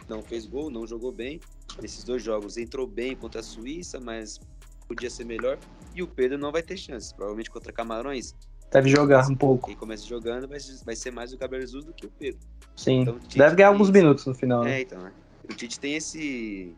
não 0.09 0.23
fez 0.23 0.47
gol, 0.47 0.71
não 0.71 0.87
jogou 0.87 1.11
bem. 1.11 1.40
Nesses 1.83 2.04
dois 2.04 2.23
jogos 2.23 2.57
entrou 2.57 2.87
bem 2.87 3.16
contra 3.16 3.40
a 3.40 3.42
Suíça, 3.42 3.99
mas 3.99 4.40
podia 4.87 5.11
ser 5.11 5.25
melhor. 5.25 5.59
E 5.95 6.02
o 6.02 6.07
Pedro 6.07 6.38
não 6.38 6.52
vai 6.52 6.62
ter 6.62 6.76
chance. 6.76 7.12
Provavelmente 7.12 7.50
contra 7.50 7.73
Camarões, 7.73 8.35
Deve 8.71 8.89
jogar 8.89 9.29
um 9.29 9.35
pouco. 9.35 9.67
quem 9.67 9.77
começa 9.77 10.07
jogando 10.07 10.47
vai, 10.47 10.59
vai 10.85 10.95
ser 10.97 11.11
mais 11.11 11.33
o 11.33 11.39
Gabriel 11.39 11.62
Jesus 11.62 11.85
do 11.85 11.93
que 11.93 12.07
o 12.07 12.11
Pedro. 12.19 12.41
Sim. 12.77 13.00
Então, 13.03 13.15
o 13.17 13.19
Deve 13.39 13.57
ganhar 13.57 13.69
alguns 13.69 13.89
esse- 13.89 13.93
minutos 13.99 14.25
no 14.27 14.35
final. 14.35 14.62
né? 14.65 14.79
É, 14.79 14.83
então, 14.83 15.00
né? 15.00 15.12
O 15.50 15.53
Tite 15.55 15.81
tem 15.81 15.95
esse, 15.97 16.73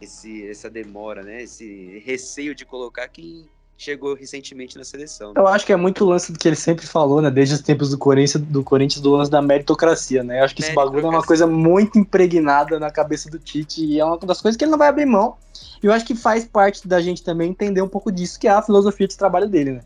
esse 0.00 0.48
essa 0.48 0.70
demora, 0.70 1.22
né? 1.22 1.42
Esse 1.42 2.00
receio 2.04 2.54
de 2.54 2.64
colocar 2.64 3.08
quem 3.08 3.48
chegou 3.76 4.14
recentemente 4.14 4.76
na 4.76 4.84
seleção. 4.84 5.28
né? 5.32 5.40
Eu 5.40 5.46
acho 5.48 5.64
que 5.66 5.72
é 5.72 5.76
muito 5.76 6.04
o 6.04 6.08
lance 6.08 6.30
do 6.30 6.38
que 6.38 6.46
ele 6.46 6.54
sempre 6.56 6.86
falou, 6.86 7.20
né? 7.22 7.30
Desde 7.30 7.54
os 7.54 7.62
tempos 7.62 7.90
do 7.90 7.98
Corinthians, 7.98 8.44
do 8.44 8.62
Corinthians, 8.62 9.00
do 9.02 9.10
lance 9.10 9.30
da 9.30 9.40
meritocracia, 9.42 10.22
né? 10.22 10.40
Eu 10.40 10.44
acho 10.44 10.54
que 10.54 10.62
esse 10.62 10.74
bagulho 10.74 11.06
é 11.06 11.08
uma 11.08 11.22
coisa 11.24 11.46
muito 11.46 11.98
impregnada 11.98 12.78
na 12.78 12.90
cabeça 12.90 13.28
do 13.30 13.38
Tite 13.38 13.84
e 13.84 13.98
é 13.98 14.04
uma 14.04 14.18
das 14.18 14.40
coisas 14.40 14.56
que 14.56 14.64
ele 14.64 14.70
não 14.70 14.78
vai 14.78 14.88
abrir 14.88 15.06
mão. 15.06 15.36
E 15.82 15.86
eu 15.86 15.92
acho 15.92 16.04
que 16.04 16.14
faz 16.14 16.44
parte 16.44 16.86
da 16.86 17.00
gente 17.00 17.22
também 17.22 17.50
entender 17.50 17.80
um 17.82 17.88
pouco 17.88 18.12
disso, 18.12 18.38
que 18.38 18.46
é 18.46 18.50
a 18.50 18.60
filosofia 18.62 19.08
de 19.08 19.16
trabalho 19.16 19.48
dele, 19.48 19.72
né? 19.72 19.80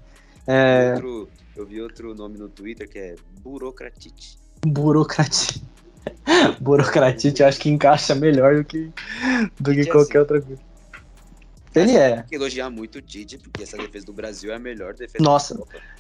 É, 0.47 0.93
Outro- 0.95 1.29
eu 1.57 1.67
vi 1.67 1.81
outro 1.81 2.15
nome 2.15 2.39
no 2.39 2.49
Twitter 2.49 2.89
que 2.89 2.99
é 2.99 3.15
Burocratite. 3.43 4.39
burocratia. 4.67 5.63
Burocratite, 6.61 7.43
eu 7.43 7.49
acho 7.49 7.61
que 7.61 7.69
encaixa 7.71 8.15
melhor 8.15 8.57
do 8.57 8.65
que, 8.65 8.91
do 9.61 9.73
que 9.73 9.81
é 9.81 9.87
qualquer 9.87 10.11
assim. 10.11 10.19
outra 10.19 10.41
coisa. 10.43 10.61
Ele 11.75 11.97
é. 11.97 12.17
Tem 12.17 12.25
que 12.29 12.35
elogiar 12.37 12.71
muito 12.71 12.99
o 12.99 13.03
Tite, 13.03 13.37
porque 13.39 13.63
essa 13.63 13.77
defesa 13.77 14.07
do 14.07 14.13
Brasil 14.13 14.53
é 14.53 14.57
a 14.57 14.59
melhor 14.59 14.95
defesa 14.95 15.23
Nossa. 15.25 15.59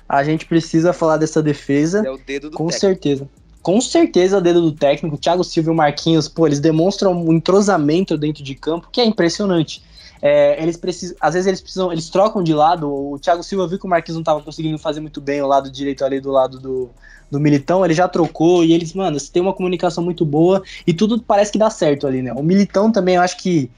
A 0.08 0.22
gente 0.22 0.46
precisa 0.46 0.92
falar 0.92 1.16
dessa 1.16 1.42
defesa, 1.42 2.02
É 2.06 2.10
o 2.10 2.16
dedo 2.16 2.48
do 2.50 2.56
com 2.56 2.66
técnico. 2.68 2.80
certeza. 2.80 3.28
com 3.62 3.80
certeza 3.80 4.40
dedo 4.40 4.60
do 4.60 4.72
técnico, 4.72 5.16
o 5.16 5.18
Thiago 5.18 5.42
Silva 5.42 5.70
e 5.70 5.72
o 5.72 5.74
Marquinhos, 5.74 6.28
pô, 6.28 6.46
eles 6.46 6.60
demonstram 6.60 7.12
um 7.12 7.32
entrosamento 7.32 8.16
dentro 8.16 8.44
de 8.44 8.54
campo 8.54 8.88
que 8.92 9.00
é 9.00 9.04
impressionante. 9.04 9.82
É, 10.26 10.62
eles 10.62 10.78
precisam, 10.78 11.14
às 11.21 11.35
vezes 11.35 11.47
eles 11.47 11.61
precisam, 11.61 11.93
eles 11.93 12.09
trocam 12.09 12.43
de 12.43 12.54
lado. 12.54 12.90
O 12.90 13.19
Thiago 13.19 13.43
Silva 13.43 13.69
viu 13.69 13.78
que 13.78 13.85
o 13.85 13.88
Marquinhos 13.90 14.14
não 14.14 14.23
estava 14.23 14.40
conseguindo 14.40 14.78
fazer 14.78 14.99
muito 14.99 15.21
bem 15.21 15.43
o 15.43 15.47
lado 15.47 15.71
direito 15.71 16.02
ali 16.02 16.19
do 16.19 16.31
lado 16.31 16.59
do, 16.59 16.88
do 17.31 17.38
Militão, 17.38 17.85
ele 17.85 17.93
já 17.93 18.09
trocou 18.09 18.64
e 18.64 18.73
eles, 18.73 18.95
mano, 18.95 19.19
tem 19.31 19.43
uma 19.43 19.52
comunicação 19.52 20.02
muito 20.02 20.25
boa 20.25 20.62
e 20.87 20.95
tudo 20.95 21.21
parece 21.21 21.52
que 21.52 21.59
dá 21.59 21.69
certo 21.69 22.07
ali, 22.07 22.23
né? 22.23 22.33
O 22.33 22.43
Militão 22.43 22.90
também, 22.90 23.16
eu 23.16 23.21
acho 23.21 23.37
que 23.37 23.71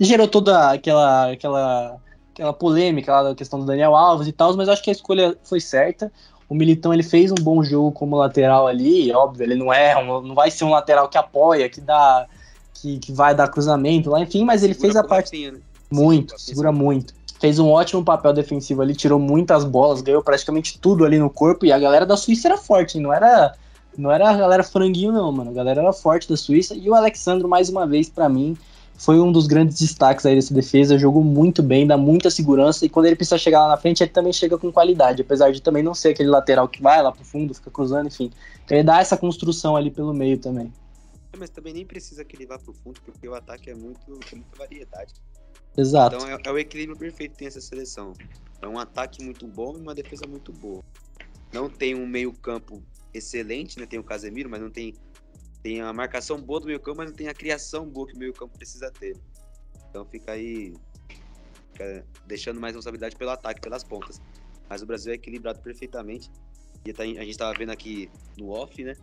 gerou 0.00 0.26
toda 0.26 0.72
aquela 0.72 1.30
aquela 1.30 1.96
aquela 2.32 2.52
polêmica 2.52 3.12
lá 3.12 3.22
da 3.22 3.34
questão 3.36 3.60
do 3.60 3.64
Daniel 3.64 3.94
Alves 3.94 4.26
e 4.26 4.32
tal, 4.32 4.56
mas 4.56 4.66
eu 4.66 4.74
acho 4.74 4.82
que 4.82 4.90
a 4.90 4.94
escolha 4.94 5.36
foi 5.44 5.60
certa. 5.60 6.10
O 6.48 6.54
Militão 6.56 6.92
ele 6.92 7.04
fez 7.04 7.30
um 7.30 7.36
bom 7.36 7.62
jogo 7.62 7.92
como 7.92 8.16
lateral 8.16 8.66
ali, 8.66 9.12
óbvio, 9.12 9.44
ele 9.44 9.54
não 9.54 9.72
é, 9.72 9.96
um, 9.96 10.20
não 10.20 10.34
vai 10.34 10.50
ser 10.50 10.64
um 10.64 10.70
lateral 10.70 11.08
que 11.08 11.16
apoia, 11.16 11.68
que 11.68 11.80
dá, 11.80 12.26
que, 12.74 12.98
que 12.98 13.12
vai 13.12 13.36
dar 13.36 13.46
cruzamento 13.46 14.10
lá, 14.10 14.20
enfim, 14.20 14.44
mas 14.44 14.64
ele 14.64 14.74
segura 14.74 14.94
fez 14.94 15.04
a 15.04 15.06
parte 15.06 15.52
né? 15.52 15.60
Muito, 15.92 16.38
segura 16.40 16.72
muito. 16.72 17.14
Fez 17.40 17.58
um 17.58 17.68
ótimo 17.68 18.04
papel 18.04 18.32
defensivo 18.32 18.82
ali, 18.82 18.94
tirou 18.94 19.18
muitas 19.18 19.64
bolas, 19.64 20.00
ganhou 20.00 20.22
praticamente 20.22 20.78
tudo 20.78 21.04
ali 21.04 21.18
no 21.18 21.28
corpo 21.28 21.66
e 21.66 21.72
a 21.72 21.78
galera 21.78 22.06
da 22.06 22.16
Suíça 22.16 22.48
era 22.48 22.56
forte, 22.56 22.98
não 22.98 23.12
era 23.12 23.54
não 23.96 24.10
era 24.10 24.30
a 24.30 24.36
galera 24.36 24.62
franguinho 24.62 25.12
não, 25.12 25.30
mano. 25.30 25.50
A 25.50 25.54
galera 25.54 25.82
era 25.82 25.92
forte 25.92 26.28
da 26.28 26.36
Suíça 26.36 26.74
e 26.74 26.88
o 26.88 26.94
Alexandro 26.94 27.48
mais 27.48 27.68
uma 27.68 27.86
vez 27.86 28.08
para 28.08 28.28
mim 28.28 28.56
foi 29.02 29.20
um 29.20 29.32
dos 29.32 29.48
grandes 29.48 29.80
destaques 29.80 30.24
aí 30.24 30.36
dessa 30.36 30.54
defesa, 30.54 30.96
jogou 30.96 31.24
muito 31.24 31.60
bem, 31.60 31.84
dá 31.84 31.96
muita 31.96 32.30
segurança, 32.30 32.86
e 32.86 32.88
quando 32.88 33.06
ele 33.06 33.16
precisa 33.16 33.36
chegar 33.36 33.62
lá 33.62 33.68
na 33.68 33.76
frente, 33.76 34.00
ele 34.00 34.12
também 34.12 34.32
chega 34.32 34.56
com 34.56 34.70
qualidade, 34.70 35.22
apesar 35.22 35.50
de 35.50 35.60
também 35.60 35.82
não 35.82 35.92
ser 35.92 36.10
aquele 36.10 36.28
lateral 36.28 36.68
que 36.68 36.80
vai 36.80 37.02
lá 37.02 37.10
pro 37.10 37.24
fundo, 37.24 37.52
fica 37.52 37.68
cruzando, 37.68 38.06
enfim. 38.06 38.30
Então 38.64 38.76
ele 38.76 38.86
dá 38.86 39.00
essa 39.00 39.16
construção 39.16 39.74
ali 39.74 39.90
pelo 39.90 40.14
meio 40.14 40.38
também. 40.38 40.72
Mas 41.36 41.50
também 41.50 41.72
nem 41.72 41.84
precisa 41.84 42.24
que 42.24 42.36
ele 42.36 42.46
vá 42.46 42.58
pro 42.60 42.72
fundo, 42.72 43.00
porque 43.04 43.26
o 43.26 43.34
ataque 43.34 43.70
é 43.70 43.74
muito, 43.74 43.98
tem 44.30 44.38
muita 44.38 44.56
variedade. 44.56 45.14
Exato. 45.76 46.16
Então 46.16 46.28
é, 46.28 46.38
é 46.44 46.52
o 46.52 46.58
equilíbrio 46.58 46.98
perfeito 46.98 47.32
que 47.32 47.38
tem 47.38 47.48
essa 47.48 47.60
seleção. 47.60 48.12
É 48.60 48.68
um 48.68 48.78
ataque 48.78 49.22
muito 49.24 49.46
bom 49.46 49.76
e 49.76 49.80
uma 49.80 49.94
defesa 49.94 50.26
muito 50.26 50.52
boa. 50.52 50.82
Não 51.52 51.68
tem 51.68 51.94
um 51.94 52.06
meio 52.06 52.32
campo 52.32 52.82
excelente, 53.12 53.78
né? 53.78 53.86
Tem 53.86 53.98
o 53.98 54.04
Casemiro, 54.04 54.48
mas 54.48 54.60
não 54.60 54.70
tem 54.70 54.94
tem 55.62 55.80
a 55.80 55.92
marcação 55.92 56.40
boa 56.40 56.58
do 56.58 56.66
meio 56.66 56.80
campo, 56.80 56.98
mas 56.98 57.10
não 57.10 57.16
tem 57.16 57.28
a 57.28 57.34
criação 57.34 57.88
boa 57.88 58.06
que 58.06 58.14
o 58.14 58.18
meio 58.18 58.32
campo 58.32 58.56
precisa 58.56 58.90
ter. 58.90 59.16
Então 59.88 60.04
fica 60.04 60.32
aí 60.32 60.74
fica 61.72 62.04
deixando 62.26 62.60
mais 62.60 62.74
responsabilidade 62.74 63.16
pelo 63.16 63.30
ataque, 63.30 63.60
pelas 63.60 63.84
pontas. 63.84 64.20
Mas 64.68 64.82
o 64.82 64.86
Brasil 64.86 65.12
é 65.12 65.14
equilibrado 65.14 65.60
perfeitamente. 65.60 66.30
E 66.84 66.92
tá 66.92 67.04
a 67.04 67.06
gente 67.06 67.30
estava 67.30 67.52
vendo 67.56 67.70
aqui 67.70 68.10
no 68.36 68.50
off, 68.50 68.82
né? 68.82 68.96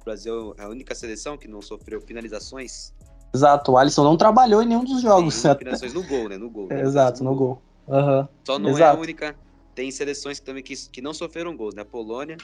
O 0.00 0.04
Brasil 0.04 0.54
é 0.56 0.62
a 0.62 0.68
única 0.68 0.94
seleção 0.94 1.36
que 1.36 1.46
não 1.46 1.60
sofreu 1.60 2.00
finalizações. 2.00 2.94
Exato, 3.34 3.72
o 3.72 3.76
Alisson 3.76 4.04
não 4.04 4.16
trabalhou 4.16 4.62
em 4.62 4.66
nenhum 4.66 4.84
dos 4.84 5.02
jogos. 5.02 5.40
Finalizações 5.40 5.92
no 5.92 6.02
gol, 6.02 6.28
né? 6.28 6.38
No 6.38 6.50
gol. 6.50 6.68
Né? 6.68 6.80
Exato, 6.80 7.22
no, 7.22 7.34
gol. 7.34 7.62
gol. 7.86 7.98
Uhum. 7.98 8.28
Só 8.44 8.58
não 8.58 8.70
Exato. 8.70 8.96
é 8.96 8.98
a 8.98 9.00
única. 9.00 9.36
Tem 9.74 9.90
seleções 9.90 10.40
que 10.40 10.46
também 10.46 10.62
que, 10.62 10.74
que 10.90 11.00
não 11.00 11.14
sofreram 11.14 11.56
gols, 11.56 11.74
né? 11.74 11.82
A 11.82 11.84
Polônia, 11.84 12.36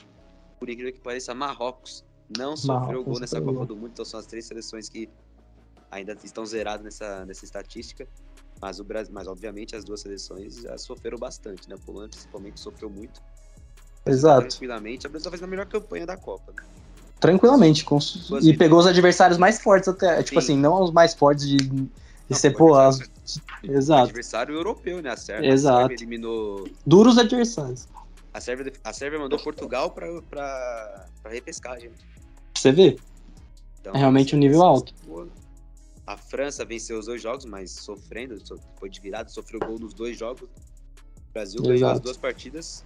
por 0.60 0.68
incrível 0.68 0.92
que 0.92 1.00
pareça, 1.00 1.34
Marrocos 1.34 2.04
não 2.36 2.56
sofreu 2.56 3.02
gol 3.02 3.18
nessa 3.18 3.40
Copa 3.40 3.66
do 3.66 3.76
Mundo, 3.76 3.90
então 3.92 4.04
são 4.04 4.20
as 4.20 4.26
três 4.26 4.46
seleções 4.46 4.88
que 4.88 5.08
ainda 5.90 6.16
estão 6.22 6.44
zeradas 6.44 6.84
nessa, 6.84 7.24
nessa 7.24 7.44
estatística. 7.44 8.06
Mas, 8.60 8.78
o 8.78 8.84
Brasil, 8.84 9.12
mas 9.12 9.26
obviamente 9.26 9.74
as 9.74 9.84
duas 9.84 10.00
seleções 10.00 10.62
já 10.62 10.78
sofreram 10.78 11.18
bastante, 11.18 11.68
né? 11.68 11.74
A 11.74 11.84
Polônia 11.84 12.08
principalmente 12.08 12.60
sofreu 12.60 12.88
muito. 12.88 13.20
Exato. 14.06 14.48
Tranquilamente, 14.48 15.06
a 15.06 15.10
Brasil 15.10 15.30
fez 15.30 15.42
a 15.42 15.46
melhor 15.46 15.66
campanha 15.66 16.06
da 16.06 16.16
Copa. 16.16 16.52
Né? 16.52 16.62
Tranquilamente. 17.24 17.86
Com... 17.86 17.98
E 18.42 18.54
pegou 18.54 18.78
os 18.78 18.86
adversários 18.86 19.38
mais 19.38 19.58
fortes 19.58 19.88
até. 19.88 20.18
Sim. 20.18 20.22
Tipo 20.24 20.38
assim, 20.40 20.56
não 20.58 20.82
os 20.82 20.90
mais 20.90 21.14
fortes 21.14 21.48
de, 21.48 21.56
de 21.56 21.88
não, 22.28 22.36
ser, 22.36 22.50
pô, 22.50 22.74
as... 22.74 22.98
Exato. 23.62 24.10
Adversário 24.10 24.54
europeu, 24.54 25.00
né? 25.00 25.08
A 25.08 25.16
Sérvia, 25.16 25.50
Exato. 25.50 25.76
A 25.76 25.80
Sérvia 25.80 25.96
eliminou. 25.96 26.68
Duros 26.86 27.16
adversários. 27.16 27.88
A 28.34 28.40
Sérvia, 28.42 28.70
a 28.84 28.92
Sérvia 28.92 29.18
mandou 29.18 29.38
Portugal 29.38 29.90
pra, 29.90 30.06
pra, 30.28 31.06
pra 31.22 31.32
repescagem. 31.32 31.90
Você 32.54 32.70
vê. 32.72 32.98
Então, 33.80 33.94
é 33.94 33.98
realmente 33.98 34.36
um 34.36 34.38
nível 34.38 34.62
alto. 34.62 34.92
A 36.06 36.18
França 36.18 36.62
venceu 36.62 36.98
os 36.98 37.06
dois 37.06 37.22
jogos, 37.22 37.46
mas 37.46 37.70
sofrendo, 37.70 38.36
foi 38.78 38.90
de 38.90 39.00
virada, 39.00 39.30
sofreu 39.30 39.60
gol 39.60 39.78
nos 39.78 39.94
dois 39.94 40.18
jogos. 40.18 40.42
O 40.42 41.32
Brasil 41.32 41.58
Exato. 41.60 41.72
ganhou 41.72 41.90
as 41.90 42.00
duas 42.00 42.18
partidas. 42.18 42.84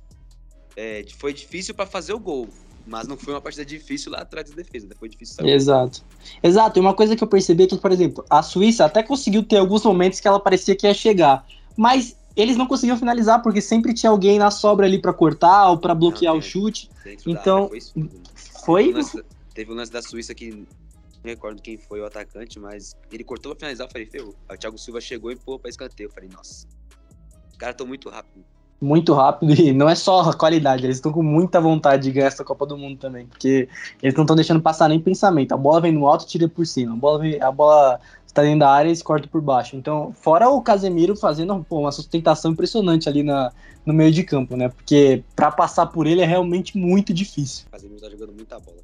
É, 0.76 1.04
foi 1.18 1.32
difícil 1.32 1.74
para 1.74 1.86
fazer 1.86 2.12
o 2.12 2.20
gol, 2.20 2.48
mas 2.88 3.06
não 3.06 3.16
foi 3.16 3.34
uma 3.34 3.40
partida 3.40 3.64
difícil 3.64 4.10
lá 4.10 4.18
atrás 4.18 4.48
da 4.48 4.56
defesa, 4.56 4.86
né? 4.86 4.94
foi 4.98 5.08
difícil 5.08 5.36
saber. 5.36 5.50
Exato. 5.50 6.02
Exato, 6.42 6.78
e 6.78 6.80
uma 6.80 6.94
coisa 6.94 7.14
que 7.14 7.22
eu 7.22 7.28
percebi 7.28 7.64
é 7.64 7.66
que, 7.66 7.76
por 7.76 7.92
exemplo, 7.92 8.24
a 8.28 8.42
Suíça 8.42 8.84
até 8.84 9.02
conseguiu 9.02 9.42
ter 9.42 9.58
alguns 9.58 9.84
momentos 9.84 10.20
que 10.20 10.26
ela 10.26 10.40
parecia 10.40 10.74
que 10.74 10.86
ia 10.86 10.94
chegar, 10.94 11.46
mas 11.76 12.16
eles 12.34 12.56
não 12.56 12.66
conseguiam 12.66 12.96
finalizar 12.96 13.42
porque 13.42 13.60
sempre 13.60 13.92
tinha 13.92 14.10
alguém 14.10 14.38
na 14.38 14.50
sobra 14.50 14.86
ali 14.86 14.98
para 15.00 15.12
cortar 15.12 15.70
ou 15.70 15.78
para 15.78 15.94
bloquear 15.94 16.32
não, 16.32 16.38
o 16.38 16.42
chute. 16.42 16.88
Então, 17.26 17.68
foi, 17.68 18.92
foi 18.92 19.24
Teve 19.54 19.72
um 19.72 19.74
lance 19.74 19.90
da 19.90 20.00
Suíça 20.00 20.34
que 20.34 20.50
não 20.52 20.66
recordo 21.24 21.60
quem 21.60 21.76
foi 21.76 22.00
o 22.00 22.06
atacante, 22.06 22.60
mas 22.60 22.94
ele 23.10 23.24
cortou 23.24 23.52
pra 23.52 23.58
finalizar, 23.58 23.88
eu 23.88 23.90
falei, 23.90 24.06
ferrou. 24.06 24.34
Aí 24.48 24.56
o 24.56 24.58
Thiago 24.58 24.78
Silva 24.78 25.00
chegou 25.00 25.32
e 25.32 25.36
pô 25.36 25.58
pra 25.58 25.68
escanteio. 25.68 26.08
Eu 26.08 26.12
falei, 26.12 26.28
nossa, 26.28 26.66
os 27.50 27.56
caras 27.56 27.74
estão 27.74 27.86
muito 27.86 28.08
rápido. 28.08 28.44
Muito 28.80 29.12
rápido 29.12 29.52
e 29.60 29.72
não 29.72 29.88
é 29.88 29.94
só 29.94 30.20
a 30.20 30.32
qualidade, 30.32 30.84
eles 30.84 30.98
estão 30.98 31.10
com 31.10 31.22
muita 31.22 31.60
vontade 31.60 32.04
de 32.04 32.12
ganhar 32.12 32.28
essa 32.28 32.44
Copa 32.44 32.64
do 32.64 32.78
Mundo 32.78 32.96
também, 32.96 33.26
porque 33.26 33.68
eles 34.00 34.14
não 34.14 34.22
estão 34.22 34.36
deixando 34.36 34.62
passar 34.62 34.88
nem 34.88 35.00
pensamento. 35.00 35.52
A 35.52 35.56
bola 35.56 35.80
vem 35.80 35.92
no 35.92 36.06
alto 36.06 36.24
e 36.24 36.28
tira 36.28 36.48
por 36.48 36.64
cima. 36.64 36.92
A 36.92 36.96
bola, 36.96 37.18
vem, 37.18 37.42
a 37.42 37.50
bola 37.50 37.98
está 38.24 38.42
dentro 38.42 38.60
da 38.60 38.70
área 38.70 38.90
e 38.90 39.02
corta 39.02 39.26
por 39.26 39.40
baixo. 39.40 39.76
Então, 39.76 40.12
fora 40.20 40.48
o 40.48 40.62
Casemiro 40.62 41.16
fazendo 41.16 41.64
pô, 41.68 41.80
uma 41.80 41.92
sustentação 41.92 42.52
impressionante 42.52 43.08
ali 43.08 43.22
na, 43.22 43.50
no 43.84 43.92
meio 43.92 44.12
de 44.12 44.22
campo, 44.22 44.56
né? 44.56 44.68
Porque 44.68 45.24
para 45.34 45.50
passar 45.50 45.86
por 45.86 46.06
ele 46.06 46.20
é 46.20 46.26
realmente 46.26 46.78
muito 46.78 47.12
difícil. 47.12 47.66
O 47.68 47.72
Casemiro 47.72 48.00
tá 48.00 48.08
jogando 48.08 48.32
muita 48.32 48.60
bola. 48.60 48.78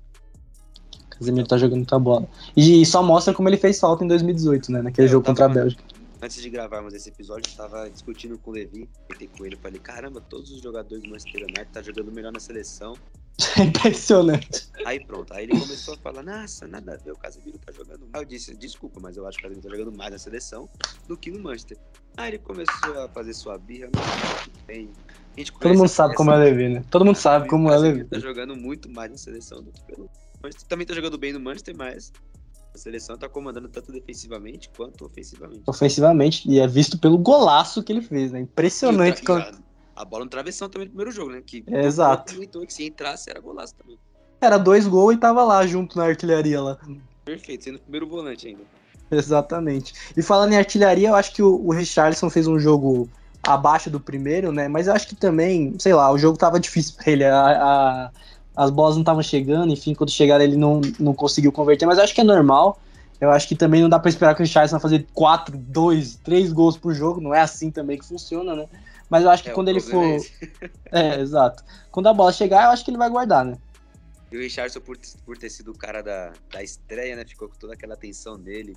Casemiro 1.11 1.47
tá 1.47 1.57
jogando 1.57 1.77
muita 1.77 1.99
bola. 1.99 2.27
E 2.57 2.85
só 2.85 3.03
mostra 3.03 3.33
como 3.33 3.49
ele 3.49 3.57
fez 3.57 3.79
falta 3.79 4.05
em 4.05 4.09
2018, 4.09 4.73
né? 4.73 4.83
Naquele 4.83 5.07
é, 5.07 5.11
jogo 5.11 5.25
contra 5.25 5.45
a 5.45 5.49
Bélgica. 5.49 5.85
Antes 6.25 6.40
de 6.40 6.49
gravarmos 6.49 6.95
esse 6.95 7.11
episódio, 7.11 7.52
eu 7.52 7.54
tava 7.54 7.90
discutindo 7.90 8.38
com 8.38 8.50
o 8.50 8.54
Levi, 8.54 8.88
eu 9.11 9.28
com 9.28 9.45
ele, 9.45 9.57
falei, 9.57 9.78
caramba, 9.78 10.23
todos 10.23 10.50
os 10.50 10.62
jogadores 10.62 11.04
do 11.04 11.11
Manchester 11.11 11.43
United 11.43 11.69
tá 11.71 11.83
jogando 11.83 12.11
melhor 12.11 12.33
na 12.33 12.40
seleção. 12.40 12.97
É 13.59 13.64
impressionante. 13.64 14.71
Aí 14.87 15.04
pronto, 15.04 15.35
aí 15.35 15.45
ele 15.45 15.59
começou 15.59 15.95
a 15.95 15.97
falar, 15.99 16.23
nossa, 16.23 16.66
nada 16.66 16.95
a 16.95 16.97
ver, 16.97 17.12
o 17.12 17.16
Casemiro 17.16 17.59
tá 17.59 17.73
jogando 17.73 18.07
mal. 18.11 18.23
Eu 18.23 18.25
disse, 18.25 18.57
desculpa, 18.57 19.00
mas 19.02 19.16
eu 19.16 19.26
acho 19.26 19.37
que 19.37 19.45
o 19.45 19.49
Casemiro 19.49 19.69
tá 19.69 19.76
jogando 19.76 19.97
mais 19.97 20.12
na 20.12 20.19
seleção 20.19 20.69
do 21.07 21.16
que 21.16 21.31
no 21.31 21.43
Manchester. 21.43 21.76
Aí 22.16 22.31
ele 22.31 22.38
começou 22.38 23.02
a 23.02 23.09
fazer 23.09 23.35
sua 23.35 23.59
birra, 23.59 23.90
bem. 24.66 24.88
Todo 25.61 25.76
mundo 25.76 25.88
sabe 25.88 26.14
como 26.14 26.31
é 26.31 26.37
Levi, 26.37 26.69
né? 26.69 26.85
Todo 26.90 27.04
mundo 27.04 27.16
sabe 27.16 27.49
como 27.49 27.71
é 27.71 27.76
Levi. 27.76 28.04
Tá 28.04 28.19
jogando 28.19 28.57
muito 28.57 28.88
mais 28.88 29.11
na 29.11 29.19
seleção 29.19 29.62
do 29.62 29.73
que 29.73 29.83
pelo 29.83 30.09
Manchester 30.43 30.69
também 30.69 30.87
tá 30.87 30.95
jogando 30.95 31.19
bem 31.19 31.33
no 31.33 31.40
Manchester, 31.40 31.76
mas 31.76 32.12
a 32.75 32.78
seleção 32.78 33.16
tá 33.16 33.28
comandando 33.28 33.69
tanto 33.69 33.93
defensivamente 33.93 34.69
quanto 34.76 35.07
ofensivamente. 35.07 35.62
Ofensivamente, 35.66 36.50
e 36.50 36.59
é 36.59 36.66
visto 36.66 36.99
pelo 36.99 37.16
golaço 37.16 37.83
que 37.83 37.93
ele 37.93 38.02
fez, 38.02 38.33
né? 38.33 38.40
Impressionante. 38.40 39.23
E 39.23 39.33
a, 39.33 39.52
a, 39.95 40.04
bola 40.04 40.25
no 40.25 40.31
travessão 40.31 40.69
também 40.69 40.88
no 40.88 40.90
primeiro 40.90 41.12
jogo, 41.12 41.31
né? 41.31 41.40
Que 41.40 41.62
é, 41.69 41.87
exato. 41.87 42.35
que 42.37 42.75
se 42.75 42.85
entrasse 42.85 43.31
era 43.31 43.40
golaço 43.40 43.76
também. 43.76 43.97
Era 44.40 44.59
dois 44.59 44.88
gols 44.88 45.14
e 45.14 45.19
tava 45.19 45.45
lá 45.45 45.64
junto 45.66 45.97
na 45.97 46.04
artilharia 46.04 46.61
lá. 46.61 46.78
Perfeito, 47.25 47.64
sendo 47.64 47.76
o 47.76 47.81
primeiro 47.81 48.09
volante 48.09 48.49
ainda. 48.49 48.62
Exatamente. 49.11 49.95
E 50.16 50.21
falando 50.21 50.52
em 50.52 50.57
artilharia, 50.57 51.09
eu 51.09 51.14
acho 51.14 51.33
que 51.33 51.43
o, 51.43 51.64
o 51.64 51.73
Richarlison 51.73 52.28
fez 52.28 52.49
um 52.49 52.59
jogo 52.59 53.09
abaixo 53.47 53.88
do 53.88 54.00
primeiro, 54.00 54.50
né? 54.50 54.66
Mas 54.66 54.88
eu 54.88 54.95
acho 54.95 55.07
que 55.07 55.14
também, 55.14 55.75
sei 55.78 55.95
lá, 55.95 56.11
o 56.11 56.19
jogo 56.19 56.37
tava 56.37 56.59
difícil 56.59 56.97
pra 56.97 57.12
ele. 57.12 57.25
A, 57.25 57.47
a, 57.47 58.11
as 58.56 58.70
bolas 58.70 58.94
não 58.94 59.02
estavam 59.02 59.23
chegando, 59.23 59.73
enfim, 59.73 59.94
quando 59.94 60.11
chegaram 60.11 60.44
ele 60.44 60.56
não, 60.56 60.80
não 60.99 61.14
conseguiu 61.14 61.50
converter, 61.50 61.87
mas 61.87 61.99
eu 61.99 62.04
acho 62.04 62.14
que 62.14 62.20
é 62.20 62.25
normal. 62.25 62.80
Eu 63.20 63.30
acho 63.30 63.49
que 63.49 63.54
também 63.54 63.80
não 63.80 63.88
dá 63.88 63.99
para 63.99 64.08
esperar 64.08 64.34
que 64.34 64.42
o 64.42 64.44
Richardson 64.44 64.78
fazer 64.78 65.06
4, 65.14 65.56
2, 65.56 66.16
3 66.16 66.52
gols 66.52 66.76
por 66.76 66.92
jogo, 66.92 67.20
não 67.20 67.34
é 67.34 67.40
assim 67.40 67.70
também 67.70 67.96
que 67.96 68.04
funciona, 68.04 68.54
né? 68.54 68.66
Mas 69.08 69.23
eu 69.23 69.30
acho 69.30 69.42
que 69.42 69.50
é, 69.50 69.52
quando 69.52 69.68
ele 69.68 69.80
for. 69.80 70.04
É, 70.04 70.18
é, 70.90 71.20
exato. 71.20 71.64
Quando 71.90 72.08
a 72.08 72.12
bola 72.12 72.32
chegar, 72.32 72.64
eu 72.64 72.70
acho 72.70 72.84
que 72.84 72.90
ele 72.90 72.99
vai 72.99 73.08
guardar, 73.08 73.44
né? 73.44 73.56
E 74.32 74.37
o 74.37 74.40
Richardson, 74.40 74.80
por, 74.80 74.99
por 75.25 75.38
ter 75.38 75.49
sido 75.49 75.70
o 75.70 75.78
cara 75.78 76.02
da, 76.02 76.32
da 76.52 76.62
estreia, 76.62 77.14
né? 77.14 77.25
Ficou 77.25 77.49
com 77.49 77.54
toda 77.56 77.75
aquela 77.75 77.94
atenção 77.94 78.38
dele. 78.38 78.76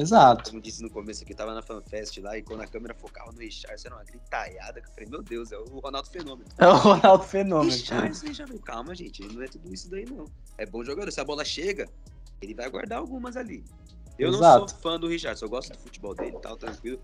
Exato. 0.00 0.50
Como 0.50 0.60
disse 0.60 0.82
no 0.82 0.90
começo 0.90 1.22
aqui, 1.22 1.34
tava 1.34 1.54
na 1.54 1.62
FanFest 1.62 2.18
lá 2.18 2.36
e 2.36 2.42
quando 2.42 2.62
a 2.62 2.66
câmera 2.66 2.94
focava 2.94 3.32
no 3.32 3.38
Richardson, 3.38 3.88
era 3.88 3.96
uma 3.96 4.04
gritaiada. 4.04 4.80
Que 4.80 4.88
eu 4.88 4.92
falei, 4.92 5.08
meu 5.08 5.22
Deus, 5.22 5.52
é 5.52 5.58
o 5.58 5.64
Ronaldo 5.80 6.08
Fenômeno. 6.08 6.48
É 6.58 6.66
o 6.66 6.76
Ronaldo 6.76 7.24
Fenômeno. 7.24 7.70
Richardson, 7.70 8.32
já 8.32 8.44
viu. 8.44 8.60
Calma, 8.60 8.94
gente, 8.94 9.22
não 9.26 9.42
é 9.42 9.46
tudo 9.46 9.72
isso 9.72 9.90
daí, 9.90 10.04
não. 10.04 10.24
É 10.58 10.66
bom 10.66 10.82
jogador. 10.84 11.10
Se 11.10 11.20
a 11.20 11.24
bola 11.24 11.44
chega, 11.44 11.88
ele 12.40 12.54
vai 12.54 12.68
guardar 12.70 12.98
algumas 12.98 13.36
ali. 13.36 13.64
Eu 14.18 14.30
Exato. 14.30 14.60
não 14.60 14.68
sou 14.68 14.78
fã 14.78 14.98
do 14.98 15.08
Richardson, 15.08 15.44
eu 15.44 15.50
gosto 15.50 15.72
do 15.72 15.78
futebol 15.78 16.14
dele 16.14 16.36
e 16.36 16.40
tal, 16.40 16.56
tranquilo. 16.56 17.00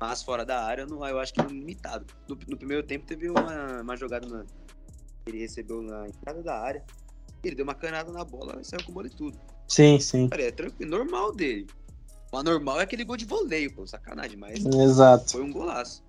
Mas 0.00 0.22
fora 0.22 0.44
da 0.44 0.64
área, 0.64 0.86
não, 0.86 1.06
eu 1.06 1.18
acho 1.18 1.32
que 1.32 1.40
não 1.40 1.48
limitado. 1.48 2.06
No, 2.28 2.38
no 2.48 2.56
primeiro 2.56 2.82
tempo 2.84 3.06
teve 3.06 3.28
uma, 3.28 3.82
uma 3.82 3.96
jogada 3.96 4.28
na, 4.28 4.44
ele 5.26 5.38
recebeu 5.38 5.82
na 5.82 6.08
entrada 6.08 6.42
da 6.42 6.58
área. 6.58 6.84
Ele 7.42 7.54
deu 7.54 7.64
uma 7.64 7.74
canada 7.74 8.10
na 8.10 8.24
bola 8.24 8.58
e 8.60 8.64
saiu 8.64 8.84
com 8.84 8.90
o 8.90 8.94
bola 8.94 9.06
e 9.06 9.10
tudo. 9.10 9.38
Sim, 9.68 10.00
sim. 10.00 10.28
Cara, 10.28 10.42
é 10.42 10.50
tranquilo, 10.50 10.90
normal 10.90 11.32
dele. 11.32 11.66
O 12.30 12.36
anormal 12.36 12.80
é 12.80 12.82
aquele 12.82 13.04
gol 13.04 13.16
de 13.16 13.24
voleio, 13.24 13.72
pô, 13.72 13.86
sacanagem, 13.86 14.36
mas 14.36 14.64
Exato. 14.64 15.32
foi 15.32 15.42
um 15.42 15.52
golaço. 15.52 16.02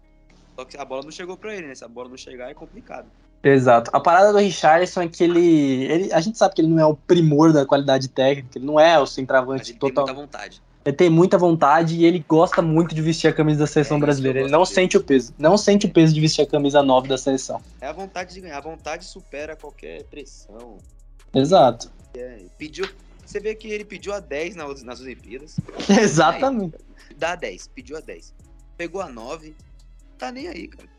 Só 0.56 0.66
que 0.66 0.78
a 0.78 0.84
bola 0.84 1.04
não 1.04 1.12
chegou 1.12 1.38
pra 1.38 1.56
ele, 1.56 1.68
né? 1.68 1.76
Se 1.76 1.86
a 1.86 1.88
bola 1.88 2.10
não 2.10 2.18
chegar 2.18 2.50
é 2.50 2.54
complicado. 2.54 3.08
Exato. 3.42 3.90
A 3.94 4.00
parada 4.02 4.34
do 4.34 4.40
Richarlison 4.40 5.02
é 5.04 5.08
que 5.08 5.24
ele, 5.24 5.84
ele. 5.86 6.14
A 6.14 6.20
gente 6.20 6.38
sabe 6.38 6.56
que 6.56 6.62
ele 6.62 6.68
não 6.68 6.80
é 6.80 6.86
o 6.86 6.96
primor 6.96 7.54
da 7.54 7.66
qualidade 7.66 8.10
técnica, 8.10 8.58
ele 8.58 8.66
não 8.66 8.78
é 8.78 9.00
o 9.00 9.06
centroavante 9.06 9.68
gente 9.68 9.80
tem 9.80 9.90
total. 9.90 10.06
muita 10.08 10.22
vontade. 10.22 10.62
Ele 10.84 10.96
tem 10.96 11.10
muita 11.10 11.38
vontade 11.38 11.96
e 11.96 12.06
ele 12.06 12.24
gosta 12.28 12.62
muito 12.62 12.94
de 12.96 13.02
vestir 13.02 13.28
a 13.30 13.34
camisa 13.34 13.60
da 13.60 13.68
seleção 13.68 13.96
É 13.96 14.00
que 14.00 14.04
eu 14.04 14.08
brasileira. 14.08 14.40
Ele 14.40 14.50
não 14.52 14.64
dele. 14.64 14.74
sente 14.74 14.98
o 14.98 15.04
peso. 15.04 15.34
Não 15.38 15.58
sente 15.58 15.86
o 15.86 15.90
peso 15.90 16.14
de 16.14 16.20
vestir 16.20 16.42
a 16.42 16.46
camisa 16.48 16.82
9 16.84 17.08
da 17.08 17.18
seleção. 17.18 17.62
É 17.80 17.88
a 17.88 17.94
vontade 17.94 18.34
de 18.34 18.42
ganhar. 18.42 18.58
A 18.58 18.62
vontade 18.62 19.06
supera 19.06 19.56
qualquer 19.56 20.04
pressão. 20.06 20.78
Exato. 21.34 21.92
É, 22.16 22.40
pediu. 22.58 22.86
Você 23.30 23.40
vê 23.40 23.54
que 23.54 23.68
ele 23.68 23.86
pediu 23.86 24.12
a 24.12 24.20
10 24.20 24.56
na- 24.56 24.66
nas 24.84 25.00
Olimpíadas. 25.00 25.56
Exatamente. 25.88 26.76
Dá 27.16 27.34
a 27.34 27.36
10, 27.36 27.68
pediu 27.68 27.96
a 27.96 28.00
10. 28.00 28.34
Pegou 28.76 29.02
a 29.02 29.08
9. 29.08 29.56
Tá 30.18 30.32
nem 30.32 30.48
aí, 30.48 30.68
cara. 30.68 30.90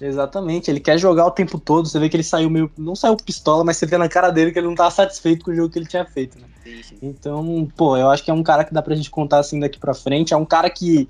Exatamente. 0.00 0.68
Ele 0.68 0.80
quer 0.80 0.98
jogar 0.98 1.26
o 1.26 1.30
tempo 1.30 1.60
todo. 1.60 1.88
Você 1.88 2.00
vê 2.00 2.08
que 2.08 2.16
ele 2.16 2.24
saiu 2.24 2.50
meio. 2.50 2.68
Não 2.76 2.96
saiu 2.96 3.16
pistola, 3.16 3.62
mas 3.62 3.76
você 3.76 3.86
vê 3.86 3.96
na 3.96 4.08
cara 4.08 4.30
dele 4.30 4.50
que 4.50 4.58
ele 4.58 4.66
não 4.66 4.74
tava 4.74 4.90
satisfeito 4.90 5.44
com 5.44 5.52
o 5.52 5.54
jogo 5.54 5.70
que 5.72 5.78
ele 5.78 5.86
tinha 5.86 6.04
feito, 6.04 6.36
né? 6.40 6.48
Sim, 6.64 6.82
sim. 6.82 6.98
Então, 7.00 7.70
pô, 7.76 7.96
eu 7.96 8.10
acho 8.10 8.24
que 8.24 8.32
é 8.32 8.34
um 8.34 8.42
cara 8.42 8.64
que 8.64 8.74
dá 8.74 8.82
pra 8.82 8.96
gente 8.96 9.08
contar 9.08 9.38
assim 9.38 9.60
daqui 9.60 9.78
pra 9.78 9.94
frente. 9.94 10.34
É 10.34 10.36
um 10.36 10.44
cara 10.44 10.68
que 10.68 11.08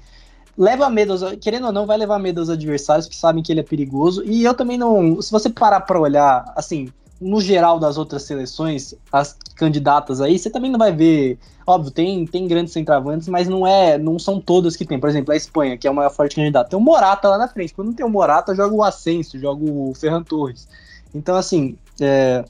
leva 0.58 0.90
medo, 0.90 1.12
aos, 1.12 1.22
querendo 1.40 1.68
ou 1.68 1.72
não, 1.72 1.86
vai 1.86 1.96
levar 1.96 2.18
medo 2.18 2.40
aos 2.40 2.50
adversários 2.50 3.06
que 3.08 3.16
sabem 3.16 3.42
que 3.42 3.50
ele 3.50 3.60
é 3.60 3.64
perigoso. 3.64 4.22
E 4.26 4.44
eu 4.44 4.52
também 4.52 4.76
não. 4.76 5.22
Se 5.22 5.32
você 5.32 5.48
parar 5.48 5.80
pra 5.80 5.98
olhar, 5.98 6.52
assim, 6.54 6.92
no 7.20 7.40
geral 7.40 7.78
das 7.78 7.96
outras 7.96 8.24
seleções, 8.24 8.94
as 9.10 9.36
candidatas 9.54 10.20
aí, 10.20 10.38
você 10.38 10.50
também 10.50 10.70
não 10.70 10.78
vai 10.78 10.92
ver. 10.92 11.38
Óbvio, 11.66 11.90
tem, 11.90 12.26
tem 12.26 12.46
grandes 12.46 12.72
centravantes, 12.72 13.28
mas 13.28 13.48
não 13.48 13.66
é, 13.66 13.98
não 13.98 14.18
são 14.18 14.40
todas 14.40 14.76
que 14.76 14.84
tem. 14.84 15.00
Por 15.00 15.08
exemplo, 15.08 15.32
a 15.32 15.36
Espanha, 15.36 15.76
que 15.76 15.88
é 15.88 15.90
o 15.90 15.94
maior 15.94 16.10
forte 16.10 16.36
candidato, 16.36 16.70
tem 16.70 16.78
o 16.78 16.82
Morata 16.82 17.28
lá 17.28 17.38
na 17.38 17.48
frente. 17.48 17.74
Quando 17.74 17.88
não 17.88 17.94
tem 17.94 18.06
o 18.06 18.10
Morata, 18.10 18.54
joga 18.54 18.74
o 18.74 18.82
Ascenso, 18.82 19.38
joga 19.38 19.64
o 19.64 19.92
Ferran 19.94 20.22
Torres. 20.22 20.68
Então, 21.14 21.34
assim, 21.34 21.76
é, 22.00 22.44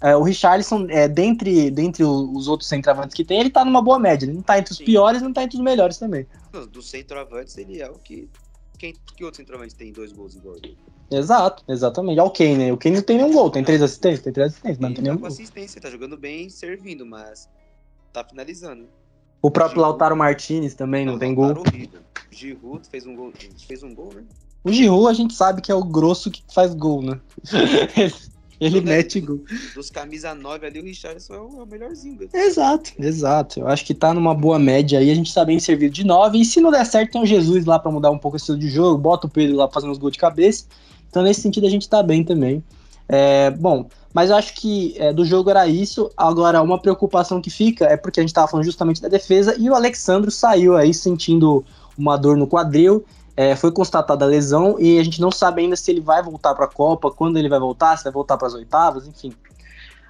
é, 0.00 0.14
o 0.14 0.22
Richarlison, 0.22 0.86
é, 0.90 1.08
dentre, 1.08 1.70
dentre 1.70 2.04
os 2.04 2.46
outros 2.46 2.68
centravantes 2.68 3.14
que 3.14 3.24
tem, 3.24 3.40
ele 3.40 3.48
tá 3.48 3.64
numa 3.64 3.80
boa 3.80 3.98
média. 3.98 4.26
Ele 4.26 4.34
não 4.34 4.42
tá 4.42 4.58
entre 4.58 4.72
os 4.72 4.78
Sim. 4.78 4.84
piores, 4.84 5.22
não 5.22 5.32
tá 5.32 5.42
entre 5.42 5.56
os 5.56 5.62
melhores 5.62 5.96
também. 5.96 6.26
Dos 6.52 6.66
do 6.66 6.82
centroavantes, 6.82 7.56
ele 7.56 7.80
é 7.80 7.88
o 7.88 7.94
que. 7.94 8.28
Quem, 8.84 8.94
que 9.16 9.24
outro 9.24 9.38
centroavante 9.38 9.74
tem 9.74 9.90
dois 9.90 10.12
gols 10.12 10.34
igual 10.34 10.56
ele? 10.56 10.76
Exato, 11.10 11.64
exatamente. 11.66 12.20
Olha 12.20 12.28
o 12.28 12.30
Kane, 12.30 12.56
né? 12.56 12.70
O 12.70 12.76
Kane 12.76 12.96
não 12.96 13.02
tem 13.02 13.16
nenhum 13.16 13.32
gol, 13.32 13.48
tem 13.48 13.64
três 13.64 13.80
assistências, 13.80 14.20
tem 14.20 14.30
três 14.30 14.48
assistências, 14.48 14.78
mas 14.78 14.90
não 14.90 14.94
tem 14.94 15.02
tá 15.02 15.10
nenhum 15.10 15.20
gol. 15.20 15.28
assistência, 15.28 15.80
tá 15.80 15.88
jogando 15.88 16.18
bem, 16.18 16.50
servindo, 16.50 17.06
mas 17.06 17.48
tá 18.12 18.22
finalizando. 18.22 18.86
O 19.40 19.50
próprio 19.50 19.76
Giroud. 19.76 19.88
Lautaro 19.90 20.14
Martinez 20.14 20.74
também 20.74 21.06
não, 21.06 21.18
tem 21.18 21.34
Lautaro 21.34 21.62
gol. 21.62 21.64
horrível. 21.66 22.00
Giroud 22.30 22.86
fez 22.86 23.06
um 23.06 23.16
gol, 23.16 23.32
fez 23.66 23.82
um 23.82 23.94
gol, 23.94 24.12
né? 24.12 24.22
O 24.62 24.70
Giroud 24.70 25.08
a 25.08 25.14
gente 25.14 25.32
sabe 25.32 25.62
que 25.62 25.72
é 25.72 25.74
o 25.74 25.82
grosso 25.82 26.30
que 26.30 26.42
faz 26.52 26.74
gol, 26.74 27.00
né? 27.00 27.18
ele 28.60 28.76
ele 28.76 28.80
Tudo 28.80 28.90
é- 28.90 28.96
mete 28.96 29.20
gol. 29.20 29.40
Dos 29.74 29.90
camisa 29.90 30.34
9 30.34 30.66
ali, 30.66 30.80
o 30.80 30.84
Richardson 30.84 31.34
é 31.34 31.40
o, 31.40 31.60
é 31.60 31.62
o 31.62 31.66
melhorzinho. 31.66 32.18
Exato, 32.32 32.92
exato. 32.98 33.60
Eu 33.60 33.68
acho 33.68 33.84
que 33.84 33.94
tá 33.94 34.12
numa 34.14 34.34
boa 34.34 34.58
média 34.58 34.98
aí, 34.98 35.10
a 35.10 35.14
gente 35.14 35.34
tá 35.34 35.44
bem 35.44 35.58
servido 35.58 35.94
de 35.94 36.04
nove. 36.04 36.40
E 36.40 36.44
se 36.44 36.60
não 36.60 36.70
der 36.70 36.84
certo, 36.86 37.12
tem 37.12 37.22
o 37.22 37.26
Jesus 37.26 37.64
lá 37.64 37.78
pra 37.78 37.90
mudar 37.90 38.10
um 38.10 38.18
pouco 38.18 38.36
o 38.36 38.38
estilo 38.38 38.58
de 38.58 38.68
jogo, 38.68 38.98
bota 38.98 39.26
o 39.26 39.30
Pedro 39.30 39.56
lá 39.56 39.68
fazendo 39.68 39.92
os 39.92 39.98
gols 39.98 40.12
de 40.12 40.18
cabeça. 40.18 40.66
Então, 41.08 41.22
nesse 41.22 41.40
sentido, 41.40 41.66
a 41.66 41.70
gente 41.70 41.88
tá 41.88 42.02
bem 42.02 42.24
também. 42.24 42.62
É, 43.08 43.50
bom, 43.50 43.86
mas 44.12 44.30
eu 44.30 44.36
acho 44.36 44.54
que 44.54 44.94
é, 44.96 45.12
do 45.12 45.24
jogo 45.24 45.50
era 45.50 45.66
isso. 45.66 46.10
Agora, 46.16 46.62
uma 46.62 46.78
preocupação 46.78 47.40
que 47.40 47.50
fica 47.50 47.86
é 47.86 47.96
porque 47.96 48.20
a 48.20 48.22
gente 48.22 48.32
tava 48.32 48.48
falando 48.48 48.64
justamente 48.64 49.02
da 49.02 49.08
defesa 49.08 49.56
e 49.58 49.68
o 49.68 49.74
Alexandro 49.74 50.30
saiu 50.30 50.76
aí 50.76 50.94
sentindo 50.94 51.64
uma 51.98 52.16
dor 52.16 52.36
no 52.36 52.46
quadril. 52.46 53.04
É, 53.36 53.56
foi 53.56 53.72
constatada 53.72 54.24
a 54.24 54.28
lesão 54.28 54.76
e 54.78 54.98
a 54.98 55.02
gente 55.02 55.20
não 55.20 55.30
sabe 55.30 55.62
ainda 55.62 55.74
se 55.74 55.90
ele 55.90 56.00
vai 56.00 56.22
voltar 56.22 56.54
para 56.54 56.66
a 56.66 56.68
Copa, 56.68 57.10
quando 57.10 57.36
ele 57.36 57.48
vai 57.48 57.58
voltar, 57.58 57.96
se 57.96 58.04
vai 58.04 58.12
voltar 58.12 58.36
para 58.36 58.46
as 58.46 58.54
oitavas, 58.54 59.06
enfim. 59.06 59.32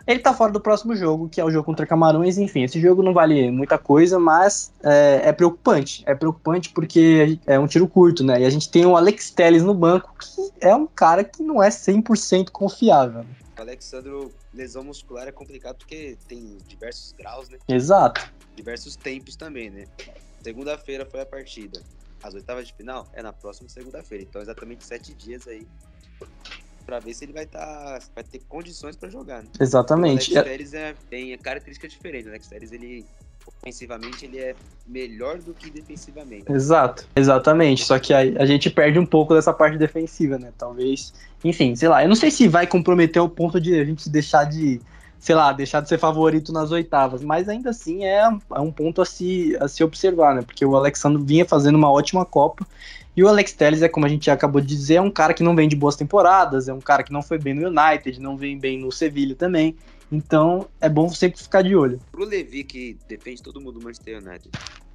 Ele 0.06 0.18
tá 0.18 0.34
fora 0.34 0.52
do 0.52 0.60
próximo 0.60 0.94
jogo, 0.94 1.30
que 1.30 1.40
é 1.40 1.44
o 1.44 1.50
jogo 1.50 1.64
contra 1.64 1.86
Camarões, 1.86 2.36
enfim, 2.36 2.62
esse 2.62 2.78
jogo 2.78 3.02
não 3.02 3.14
vale 3.14 3.50
muita 3.50 3.78
coisa, 3.78 4.18
mas 4.18 4.70
é, 4.82 5.22
é 5.24 5.32
preocupante. 5.32 6.02
É 6.06 6.14
preocupante 6.14 6.68
porque 6.70 7.38
é 7.46 7.58
um 7.58 7.66
tiro 7.66 7.88
curto, 7.88 8.22
né? 8.22 8.42
E 8.42 8.44
a 8.44 8.50
gente 8.50 8.68
tem 8.68 8.84
o 8.84 8.96
Alex 8.96 9.30
Telles 9.30 9.62
no 9.62 9.72
banco, 9.72 10.14
que 10.18 10.50
é 10.60 10.74
um 10.74 10.86
cara 10.86 11.24
que 11.24 11.42
não 11.42 11.62
é 11.62 11.70
100% 11.70 12.50
confiável. 12.50 13.24
O 13.56 13.62
Alexandro, 13.62 14.30
lesão 14.52 14.84
muscular 14.84 15.26
é 15.26 15.32
complicado 15.32 15.76
porque 15.78 16.18
tem 16.28 16.58
diversos 16.68 17.12
graus, 17.12 17.48
né? 17.48 17.56
Exato. 17.66 18.30
Diversos 18.54 18.96
tempos 18.96 19.36
também, 19.36 19.70
né? 19.70 19.86
Segunda-feira 20.42 21.06
foi 21.06 21.22
a 21.22 21.26
partida. 21.26 21.80
As 22.24 22.32
oitavas 22.32 22.66
de 22.66 22.72
final 22.72 23.06
é 23.12 23.22
na 23.22 23.34
próxima 23.34 23.68
segunda-feira. 23.68 24.24
Então, 24.24 24.40
exatamente 24.40 24.82
sete 24.82 25.12
dias 25.12 25.46
aí 25.46 25.66
pra 26.86 26.98
ver 26.98 27.12
se 27.12 27.24
ele 27.24 27.32
vai 27.32 27.44
tá, 27.44 27.98
vai 28.14 28.24
ter 28.24 28.40
condições 28.48 28.96
pra 28.96 29.10
jogar, 29.10 29.42
né? 29.42 29.48
Exatamente. 29.60 30.34
O 30.34 30.38
Alex 30.38 30.72
é, 30.72 30.94
tem 31.10 31.36
características 31.36 31.92
diferentes. 31.92 32.26
O 32.26 32.30
Alex 32.30 32.46
Telles, 32.46 32.72
ele, 32.72 33.04
ofensivamente, 33.46 34.24
ele 34.24 34.38
é 34.38 34.54
melhor 34.86 35.38
do 35.38 35.52
que 35.52 35.70
defensivamente. 35.70 36.50
Exato, 36.50 37.06
exatamente. 37.14 37.84
Só 37.84 37.98
que 37.98 38.14
aí 38.14 38.34
a 38.38 38.46
gente 38.46 38.70
perde 38.70 38.98
um 38.98 39.06
pouco 39.06 39.34
dessa 39.34 39.52
parte 39.52 39.76
defensiva, 39.76 40.38
né? 40.38 40.50
Talvez. 40.56 41.12
Enfim, 41.42 41.76
sei 41.76 41.88
lá. 41.88 42.02
Eu 42.02 42.08
não 42.08 42.16
sei 42.16 42.30
se 42.30 42.48
vai 42.48 42.66
comprometer 42.66 43.20
o 43.20 43.28
ponto 43.28 43.60
de 43.60 43.78
a 43.78 43.84
gente 43.84 44.08
deixar 44.08 44.44
de, 44.44 44.80
sei 45.24 45.34
lá, 45.34 45.52
deixar 45.52 45.80
de 45.80 45.88
ser 45.88 45.96
favorito 45.96 46.52
nas 46.52 46.70
oitavas, 46.70 47.24
mas 47.24 47.48
ainda 47.48 47.70
assim 47.70 48.04
é, 48.04 48.28
é 48.54 48.60
um 48.60 48.70
ponto 48.70 49.00
a 49.00 49.06
se, 49.06 49.56
a 49.58 49.66
se 49.66 49.82
observar, 49.82 50.34
né? 50.34 50.42
Porque 50.42 50.66
o 50.66 50.76
Alexandre 50.76 51.22
vinha 51.24 51.46
fazendo 51.46 51.76
uma 51.76 51.90
ótima 51.90 52.26
Copa. 52.26 52.66
E 53.16 53.24
o 53.24 53.28
Alex 53.28 53.54
Telles, 53.54 53.80
é 53.80 53.88
como 53.88 54.04
a 54.04 54.08
gente 54.10 54.30
acabou 54.30 54.60
de 54.60 54.66
dizer, 54.66 54.96
é 54.96 55.00
um 55.00 55.10
cara 55.10 55.32
que 55.32 55.42
não 55.42 55.56
vem 55.56 55.66
de 55.66 55.74
boas 55.74 55.96
temporadas, 55.96 56.68
é 56.68 56.74
um 56.74 56.80
cara 56.80 57.02
que 57.02 57.10
não 57.10 57.22
foi 57.22 57.38
bem 57.38 57.54
no 57.54 57.68
United, 57.68 58.20
não 58.20 58.36
vem 58.36 58.58
bem 58.58 58.78
no 58.78 58.92
Sevilha 58.92 59.34
também. 59.34 59.74
Então 60.12 60.68
é 60.78 60.90
bom 60.90 61.08
sempre 61.08 61.42
ficar 61.42 61.62
de 61.62 61.74
olho. 61.74 61.98
Pro 62.12 62.26
Levi, 62.26 62.62
que 62.62 62.98
defende 63.08 63.42
todo 63.42 63.58
mundo 63.62 63.78
do 63.78 63.82
Manchester 63.82 64.18
United, 64.18 64.50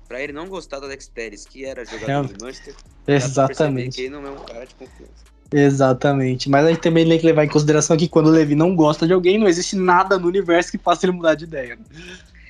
pra 0.07 0.21
ele 0.21 0.31
não 0.31 0.47
gostar 0.47 0.77
do 0.77 0.85
Alex 0.85 1.07
Telles, 1.07 1.43
que 1.43 1.65
era 1.65 1.83
jogador 1.83 2.11
É, 2.11 2.33
do 2.33 2.45
Manchester, 2.45 2.75
Exatamente. 3.07 3.95
que 3.95 4.01
ele 4.03 4.09
não 4.11 4.27
é 4.27 4.29
um 4.29 4.45
cara 4.45 4.67
de 4.67 4.75
confiança. 4.75 5.38
Exatamente. 5.51 6.49
Mas 6.49 6.65
a 6.65 6.69
gente 6.69 6.81
também 6.81 7.07
tem 7.07 7.19
que 7.19 7.25
levar 7.25 7.43
em 7.43 7.49
consideração 7.49 7.97
que 7.97 8.07
quando 8.07 8.27
o 8.27 8.31
Levi 8.31 8.55
não 8.55 8.75
gosta 8.75 9.07
de 9.07 9.13
alguém, 9.13 9.37
não 9.37 9.47
existe 9.47 9.75
nada 9.75 10.17
no 10.17 10.27
universo 10.27 10.71
que 10.71 10.77
faça 10.77 11.05
ele 11.05 11.13
mudar 11.13 11.35
de 11.35 11.45
ideia. 11.45 11.75
né? 11.75 11.83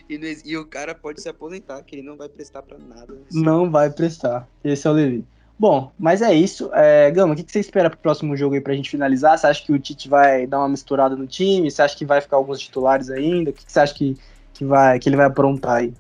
E, 0.10 0.42
e 0.44 0.58
o 0.58 0.66
cara 0.66 0.96
pode 0.96 1.22
se 1.22 1.30
aposentar, 1.30 1.82
que 1.84 1.96
ele 1.96 2.02
não 2.02 2.18
vai 2.18 2.28
prestar 2.28 2.64
pra 2.64 2.78
nada. 2.78 3.16
Não 3.32 3.70
vai 3.70 3.90
prestar. 3.90 4.48
Esse 4.64 4.88
é 4.88 4.90
o 4.90 4.94
Levi. 4.94 5.24
Bom, 5.58 5.92
mas 6.00 6.22
é 6.22 6.34
isso. 6.34 6.70
É, 6.74 7.12
Gama, 7.12 7.34
o 7.34 7.36
que 7.36 7.44
que 7.44 7.52
você 7.52 7.60
espera 7.60 7.90
pro 7.90 8.00
próximo 8.00 8.36
jogo 8.36 8.56
aí 8.56 8.62
pra 8.62 8.74
gente 8.74 8.90
finalizar? 8.90 9.38
Você 9.38 9.46
acha 9.46 9.64
que 9.64 9.74
o 9.74 9.78
Tite 9.78 10.08
vai 10.08 10.48
dar 10.48 10.60
uma 10.60 10.70
misturada 10.70 11.16
no 11.16 11.28
time? 11.28 11.70
Você 11.70 11.82
acha 11.82 11.98
que 11.98 12.06
vai 12.06 12.22
ficar 12.22 12.38
alguns 12.38 12.60
titulares 12.60 13.10
ainda? 13.10 13.52
O 13.52 13.54
que 13.54 13.66
que 13.66 13.72
você 13.72 13.80
acha 13.82 13.94
que, 13.94 14.18
que, 14.54 14.64
vai, 14.64 14.98
que 15.00 15.10
ele 15.10 15.18
vai 15.18 15.26
aprontar 15.26 15.78
aí? 15.78 15.94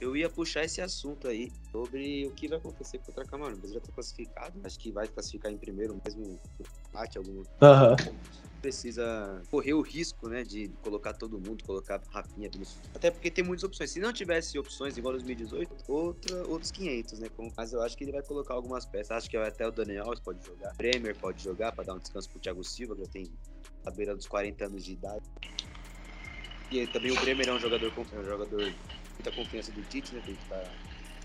Eu 0.00 0.16
ia 0.16 0.30
puxar 0.30 0.64
esse 0.64 0.80
assunto 0.80 1.26
aí 1.26 1.50
sobre 1.72 2.24
o 2.26 2.30
que 2.30 2.46
vai 2.46 2.58
acontecer 2.58 2.98
contra 2.98 3.24
a 3.24 3.26
Camarão. 3.26 3.54
O 3.54 3.58
Brasil 3.58 3.74
já 3.74 3.80
tá 3.80 3.92
classificado, 3.92 4.60
acho 4.64 4.78
que 4.78 4.92
vai 4.92 5.08
classificar 5.08 5.50
em 5.52 5.58
primeiro, 5.58 6.00
mesmo 6.04 6.38
empate, 6.88 7.18
algum 7.18 7.42
Aham. 7.60 7.96
precisa 8.62 9.42
correr 9.50 9.74
o 9.74 9.80
risco, 9.80 10.28
né, 10.28 10.44
de 10.44 10.68
colocar 10.82 11.12
todo 11.14 11.40
mundo, 11.40 11.64
colocar 11.64 12.00
Rafinha. 12.10 12.48
Até 12.94 13.10
porque 13.10 13.28
tem 13.30 13.42
muitas 13.44 13.64
opções. 13.64 13.90
Se 13.90 13.98
não 13.98 14.12
tivesse 14.12 14.56
opções 14.58 14.96
igual 14.96 15.14
2018, 15.14 15.74
outra, 15.88 16.46
outros 16.46 16.70
500, 16.70 17.18
né? 17.18 17.28
Como- 17.36 17.52
Mas 17.56 17.72
eu 17.72 17.82
acho 17.82 17.96
que 17.96 18.04
ele 18.04 18.12
vai 18.12 18.22
colocar 18.22 18.54
algumas 18.54 18.84
peças. 18.86 19.10
Acho 19.10 19.28
que 19.28 19.36
até 19.36 19.66
o 19.66 19.72
Daniel 19.72 20.04
Alves 20.04 20.20
pode 20.20 20.44
jogar. 20.44 20.72
Bremer 20.76 21.16
pode 21.18 21.42
jogar 21.42 21.72
para 21.72 21.84
dar 21.84 21.94
um 21.94 21.98
descanso 21.98 22.30
pro 22.30 22.40
Thiago 22.40 22.62
Silva, 22.62 22.94
que 22.94 23.02
já 23.02 23.08
tem 23.08 23.26
a 23.84 23.90
beira 23.90 24.14
dos 24.14 24.26
40 24.26 24.66
anos 24.66 24.84
de 24.84 24.92
idade. 24.92 25.24
E 26.70 26.86
também 26.86 27.10
o 27.10 27.16
Bremer 27.20 27.48
é 27.48 27.52
um 27.52 27.58
jogador, 27.58 27.90
com- 27.92 28.04
é 28.12 28.18
um 28.20 28.24
jogador 28.24 28.72
muita 29.18 29.32
confiança 29.32 29.72
do 29.72 29.82
Tite, 29.82 30.14
né? 30.14 30.22
Que 30.24 30.30
ele 30.30 30.38
tá 30.48 30.62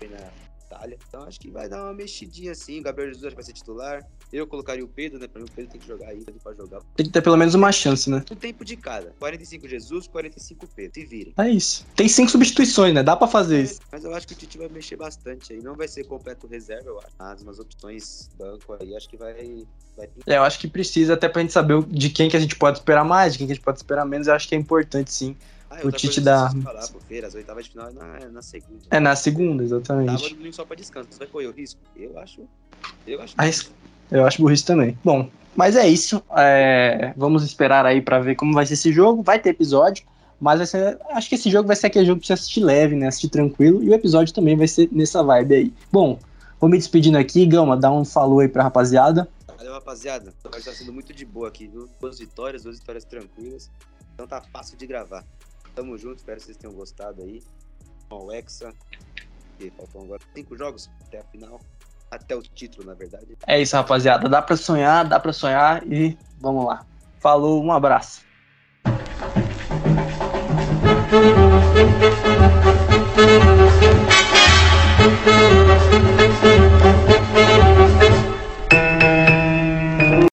bem 0.00 0.10
na 0.10 0.30
Itália. 0.66 0.98
Então 1.08 1.22
acho 1.22 1.38
que 1.38 1.50
vai 1.50 1.68
dar 1.68 1.82
uma 1.84 1.94
mexidinha 1.94 2.52
assim. 2.52 2.80
O 2.80 2.82
Gabriel 2.82 3.12
Jesus 3.12 3.32
vai 3.32 3.44
ser 3.44 3.52
titular. 3.52 4.04
Eu 4.32 4.46
colocaria 4.46 4.84
o 4.84 4.88
Pedro, 4.88 5.18
né? 5.18 5.28
Pra 5.28 5.40
mim 5.40 5.46
o 5.48 5.52
Pedro 5.52 5.70
tem 5.70 5.80
que 5.80 5.86
jogar 5.86 6.08
aí, 6.08 6.24
ele 6.26 6.40
pode 6.42 6.56
jogar. 6.56 6.80
Tem 6.96 7.06
que 7.06 7.12
ter 7.12 7.22
pelo 7.22 7.36
menos 7.36 7.54
uma 7.54 7.70
chance, 7.70 8.10
né? 8.10 8.24
Um 8.30 8.34
tempo 8.34 8.64
de 8.64 8.76
cada. 8.76 9.14
45 9.18 9.68
Jesus, 9.68 10.08
45 10.08 10.66
Pedro. 10.74 10.94
Se 10.94 11.04
virem. 11.06 11.34
É 11.38 11.48
isso. 11.48 11.86
Tem 11.94 12.08
cinco 12.08 12.30
substituições, 12.30 12.92
né? 12.92 13.02
Dá 13.02 13.16
pra 13.16 13.28
fazer 13.28 13.62
isso. 13.62 13.80
Mas 13.92 14.04
eu 14.04 14.12
acho 14.14 14.26
que 14.26 14.32
o 14.32 14.36
Tite 14.36 14.58
vai 14.58 14.68
mexer 14.68 14.96
bastante 14.96 15.52
aí. 15.52 15.62
Não 15.62 15.76
vai 15.76 15.86
ser 15.86 16.04
completo 16.04 16.46
reserva, 16.46 16.88
eu 16.88 16.98
acho. 16.98 17.10
Mas 17.18 17.42
umas 17.42 17.58
opções 17.58 18.30
banco 18.36 18.76
aí, 18.80 18.96
acho 18.96 19.08
que 19.08 19.16
vai. 19.16 19.34
vai... 19.96 20.08
É, 20.26 20.36
eu 20.36 20.42
acho 20.42 20.58
que 20.58 20.66
precisa 20.66 21.14
até 21.14 21.28
pra 21.28 21.42
gente 21.42 21.52
saber 21.52 21.82
de 21.84 22.10
quem 22.10 22.28
que 22.28 22.36
a 22.36 22.40
gente 22.40 22.56
pode 22.56 22.78
esperar 22.78 23.04
mais, 23.04 23.32
de 23.32 23.38
quem 23.38 23.46
que 23.46 23.52
a 23.52 23.56
gente 23.56 23.64
pode 23.64 23.78
esperar 23.78 24.04
menos. 24.04 24.26
Eu 24.26 24.34
acho 24.34 24.48
que 24.48 24.54
é 24.54 24.58
importante, 24.58 25.12
sim. 25.12 25.36
Ah, 25.82 25.86
O 25.86 25.90
Tite 25.92 26.20
dá- 26.20 26.50
Falar, 26.62 26.86
pô, 26.88 27.00
feira, 27.00 27.26
as 27.26 27.34
oitavas 27.34 27.64
de 27.64 27.70
final 27.72 27.88
é 27.88 27.92
na, 27.92 28.18
é 28.18 28.28
na 28.28 28.42
segunda. 28.42 28.82
É 28.90 29.00
na 29.00 29.16
segunda, 29.16 29.62
exatamente. 29.64 30.12
Sábado 30.12 30.34
domingo 30.36 30.54
só 30.54 30.64
pra 30.64 30.76
descanso. 30.76 31.08
Você 31.10 31.18
vai 31.18 31.26
correr 31.28 31.46
o 31.46 31.52
risco? 31.52 31.80
Eu 31.96 32.18
acho. 32.18 32.42
Eu 33.06 33.20
acho. 33.20 33.34
Eu 34.10 34.26
acho 34.26 34.40
burrice 34.40 34.64
também. 34.64 34.96
Bom, 35.04 35.28
mas 35.56 35.76
é 35.76 35.88
isso. 35.88 36.22
É, 36.36 37.12
vamos 37.16 37.42
esperar 37.42 37.84
aí 37.86 38.00
pra 38.00 38.20
ver 38.20 38.34
como 38.36 38.52
vai 38.52 38.66
ser 38.66 38.74
esse 38.74 38.92
jogo. 38.92 39.22
Vai 39.22 39.38
ter 39.38 39.50
episódio. 39.50 40.04
Mas 40.40 40.68
ser, 40.68 40.98
acho 41.10 41.28
que 41.28 41.36
esse 41.36 41.50
jogo 41.50 41.66
vai 41.66 41.76
ser 41.76 41.86
aquele 41.86 42.04
jogo 42.04 42.20
pra 42.20 42.26
você 42.26 42.32
assistir 42.34 42.60
leve, 42.62 42.94
né? 42.94 43.06
Assistir 43.08 43.28
tranquilo. 43.30 43.82
E 43.82 43.88
o 43.88 43.94
episódio 43.94 44.34
também 44.34 44.56
vai 44.56 44.68
ser 44.68 44.88
nessa 44.92 45.22
vibe 45.22 45.54
aí. 45.54 45.74
Bom, 45.90 46.18
vou 46.60 46.68
me 46.68 46.76
despedindo 46.76 47.16
aqui. 47.16 47.46
Gama, 47.46 47.76
dá 47.76 47.90
um 47.90 48.04
falou 48.04 48.40
aí 48.40 48.48
pra 48.48 48.62
rapaziada. 48.62 49.28
Valeu, 49.56 49.72
rapaziada. 49.72 50.34
Hoje 50.54 50.64
tá 50.64 50.72
sendo 50.72 50.92
muito 50.92 51.12
de 51.14 51.24
boa 51.24 51.48
aqui, 51.48 51.66
viu? 51.66 51.88
Duas 52.00 52.18
vitórias, 52.18 52.62
duas 52.64 52.78
vitórias 52.78 53.04
tranquilas. 53.04 53.70
Então 54.12 54.26
tá 54.26 54.42
fácil 54.52 54.76
de 54.76 54.86
gravar. 54.86 55.24
Tamo 55.74 55.98
junto, 55.98 56.18
espero 56.18 56.38
que 56.38 56.44
vocês 56.44 56.56
tenham 56.56 56.74
gostado 56.74 57.22
aí. 57.22 57.42
o 58.10 58.32
Hexa, 58.32 58.72
que 59.58 59.70
faltam 59.70 60.02
agora 60.02 60.22
cinco 60.34 60.56
jogos 60.56 60.90
até 61.06 61.18
a 61.18 61.24
final. 61.24 61.60
Até 62.10 62.36
o 62.36 62.42
título, 62.42 62.86
na 62.86 62.94
verdade. 62.94 63.36
É 63.46 63.60
isso, 63.60 63.74
rapaziada. 63.74 64.28
Dá 64.28 64.40
pra 64.40 64.56
sonhar, 64.56 65.08
dá 65.08 65.18
pra 65.18 65.32
sonhar 65.32 65.82
e 65.90 66.16
vamos 66.38 66.64
lá. 66.64 66.86
Falou, 67.18 67.62
um 67.62 67.72
abraço. 67.72 68.22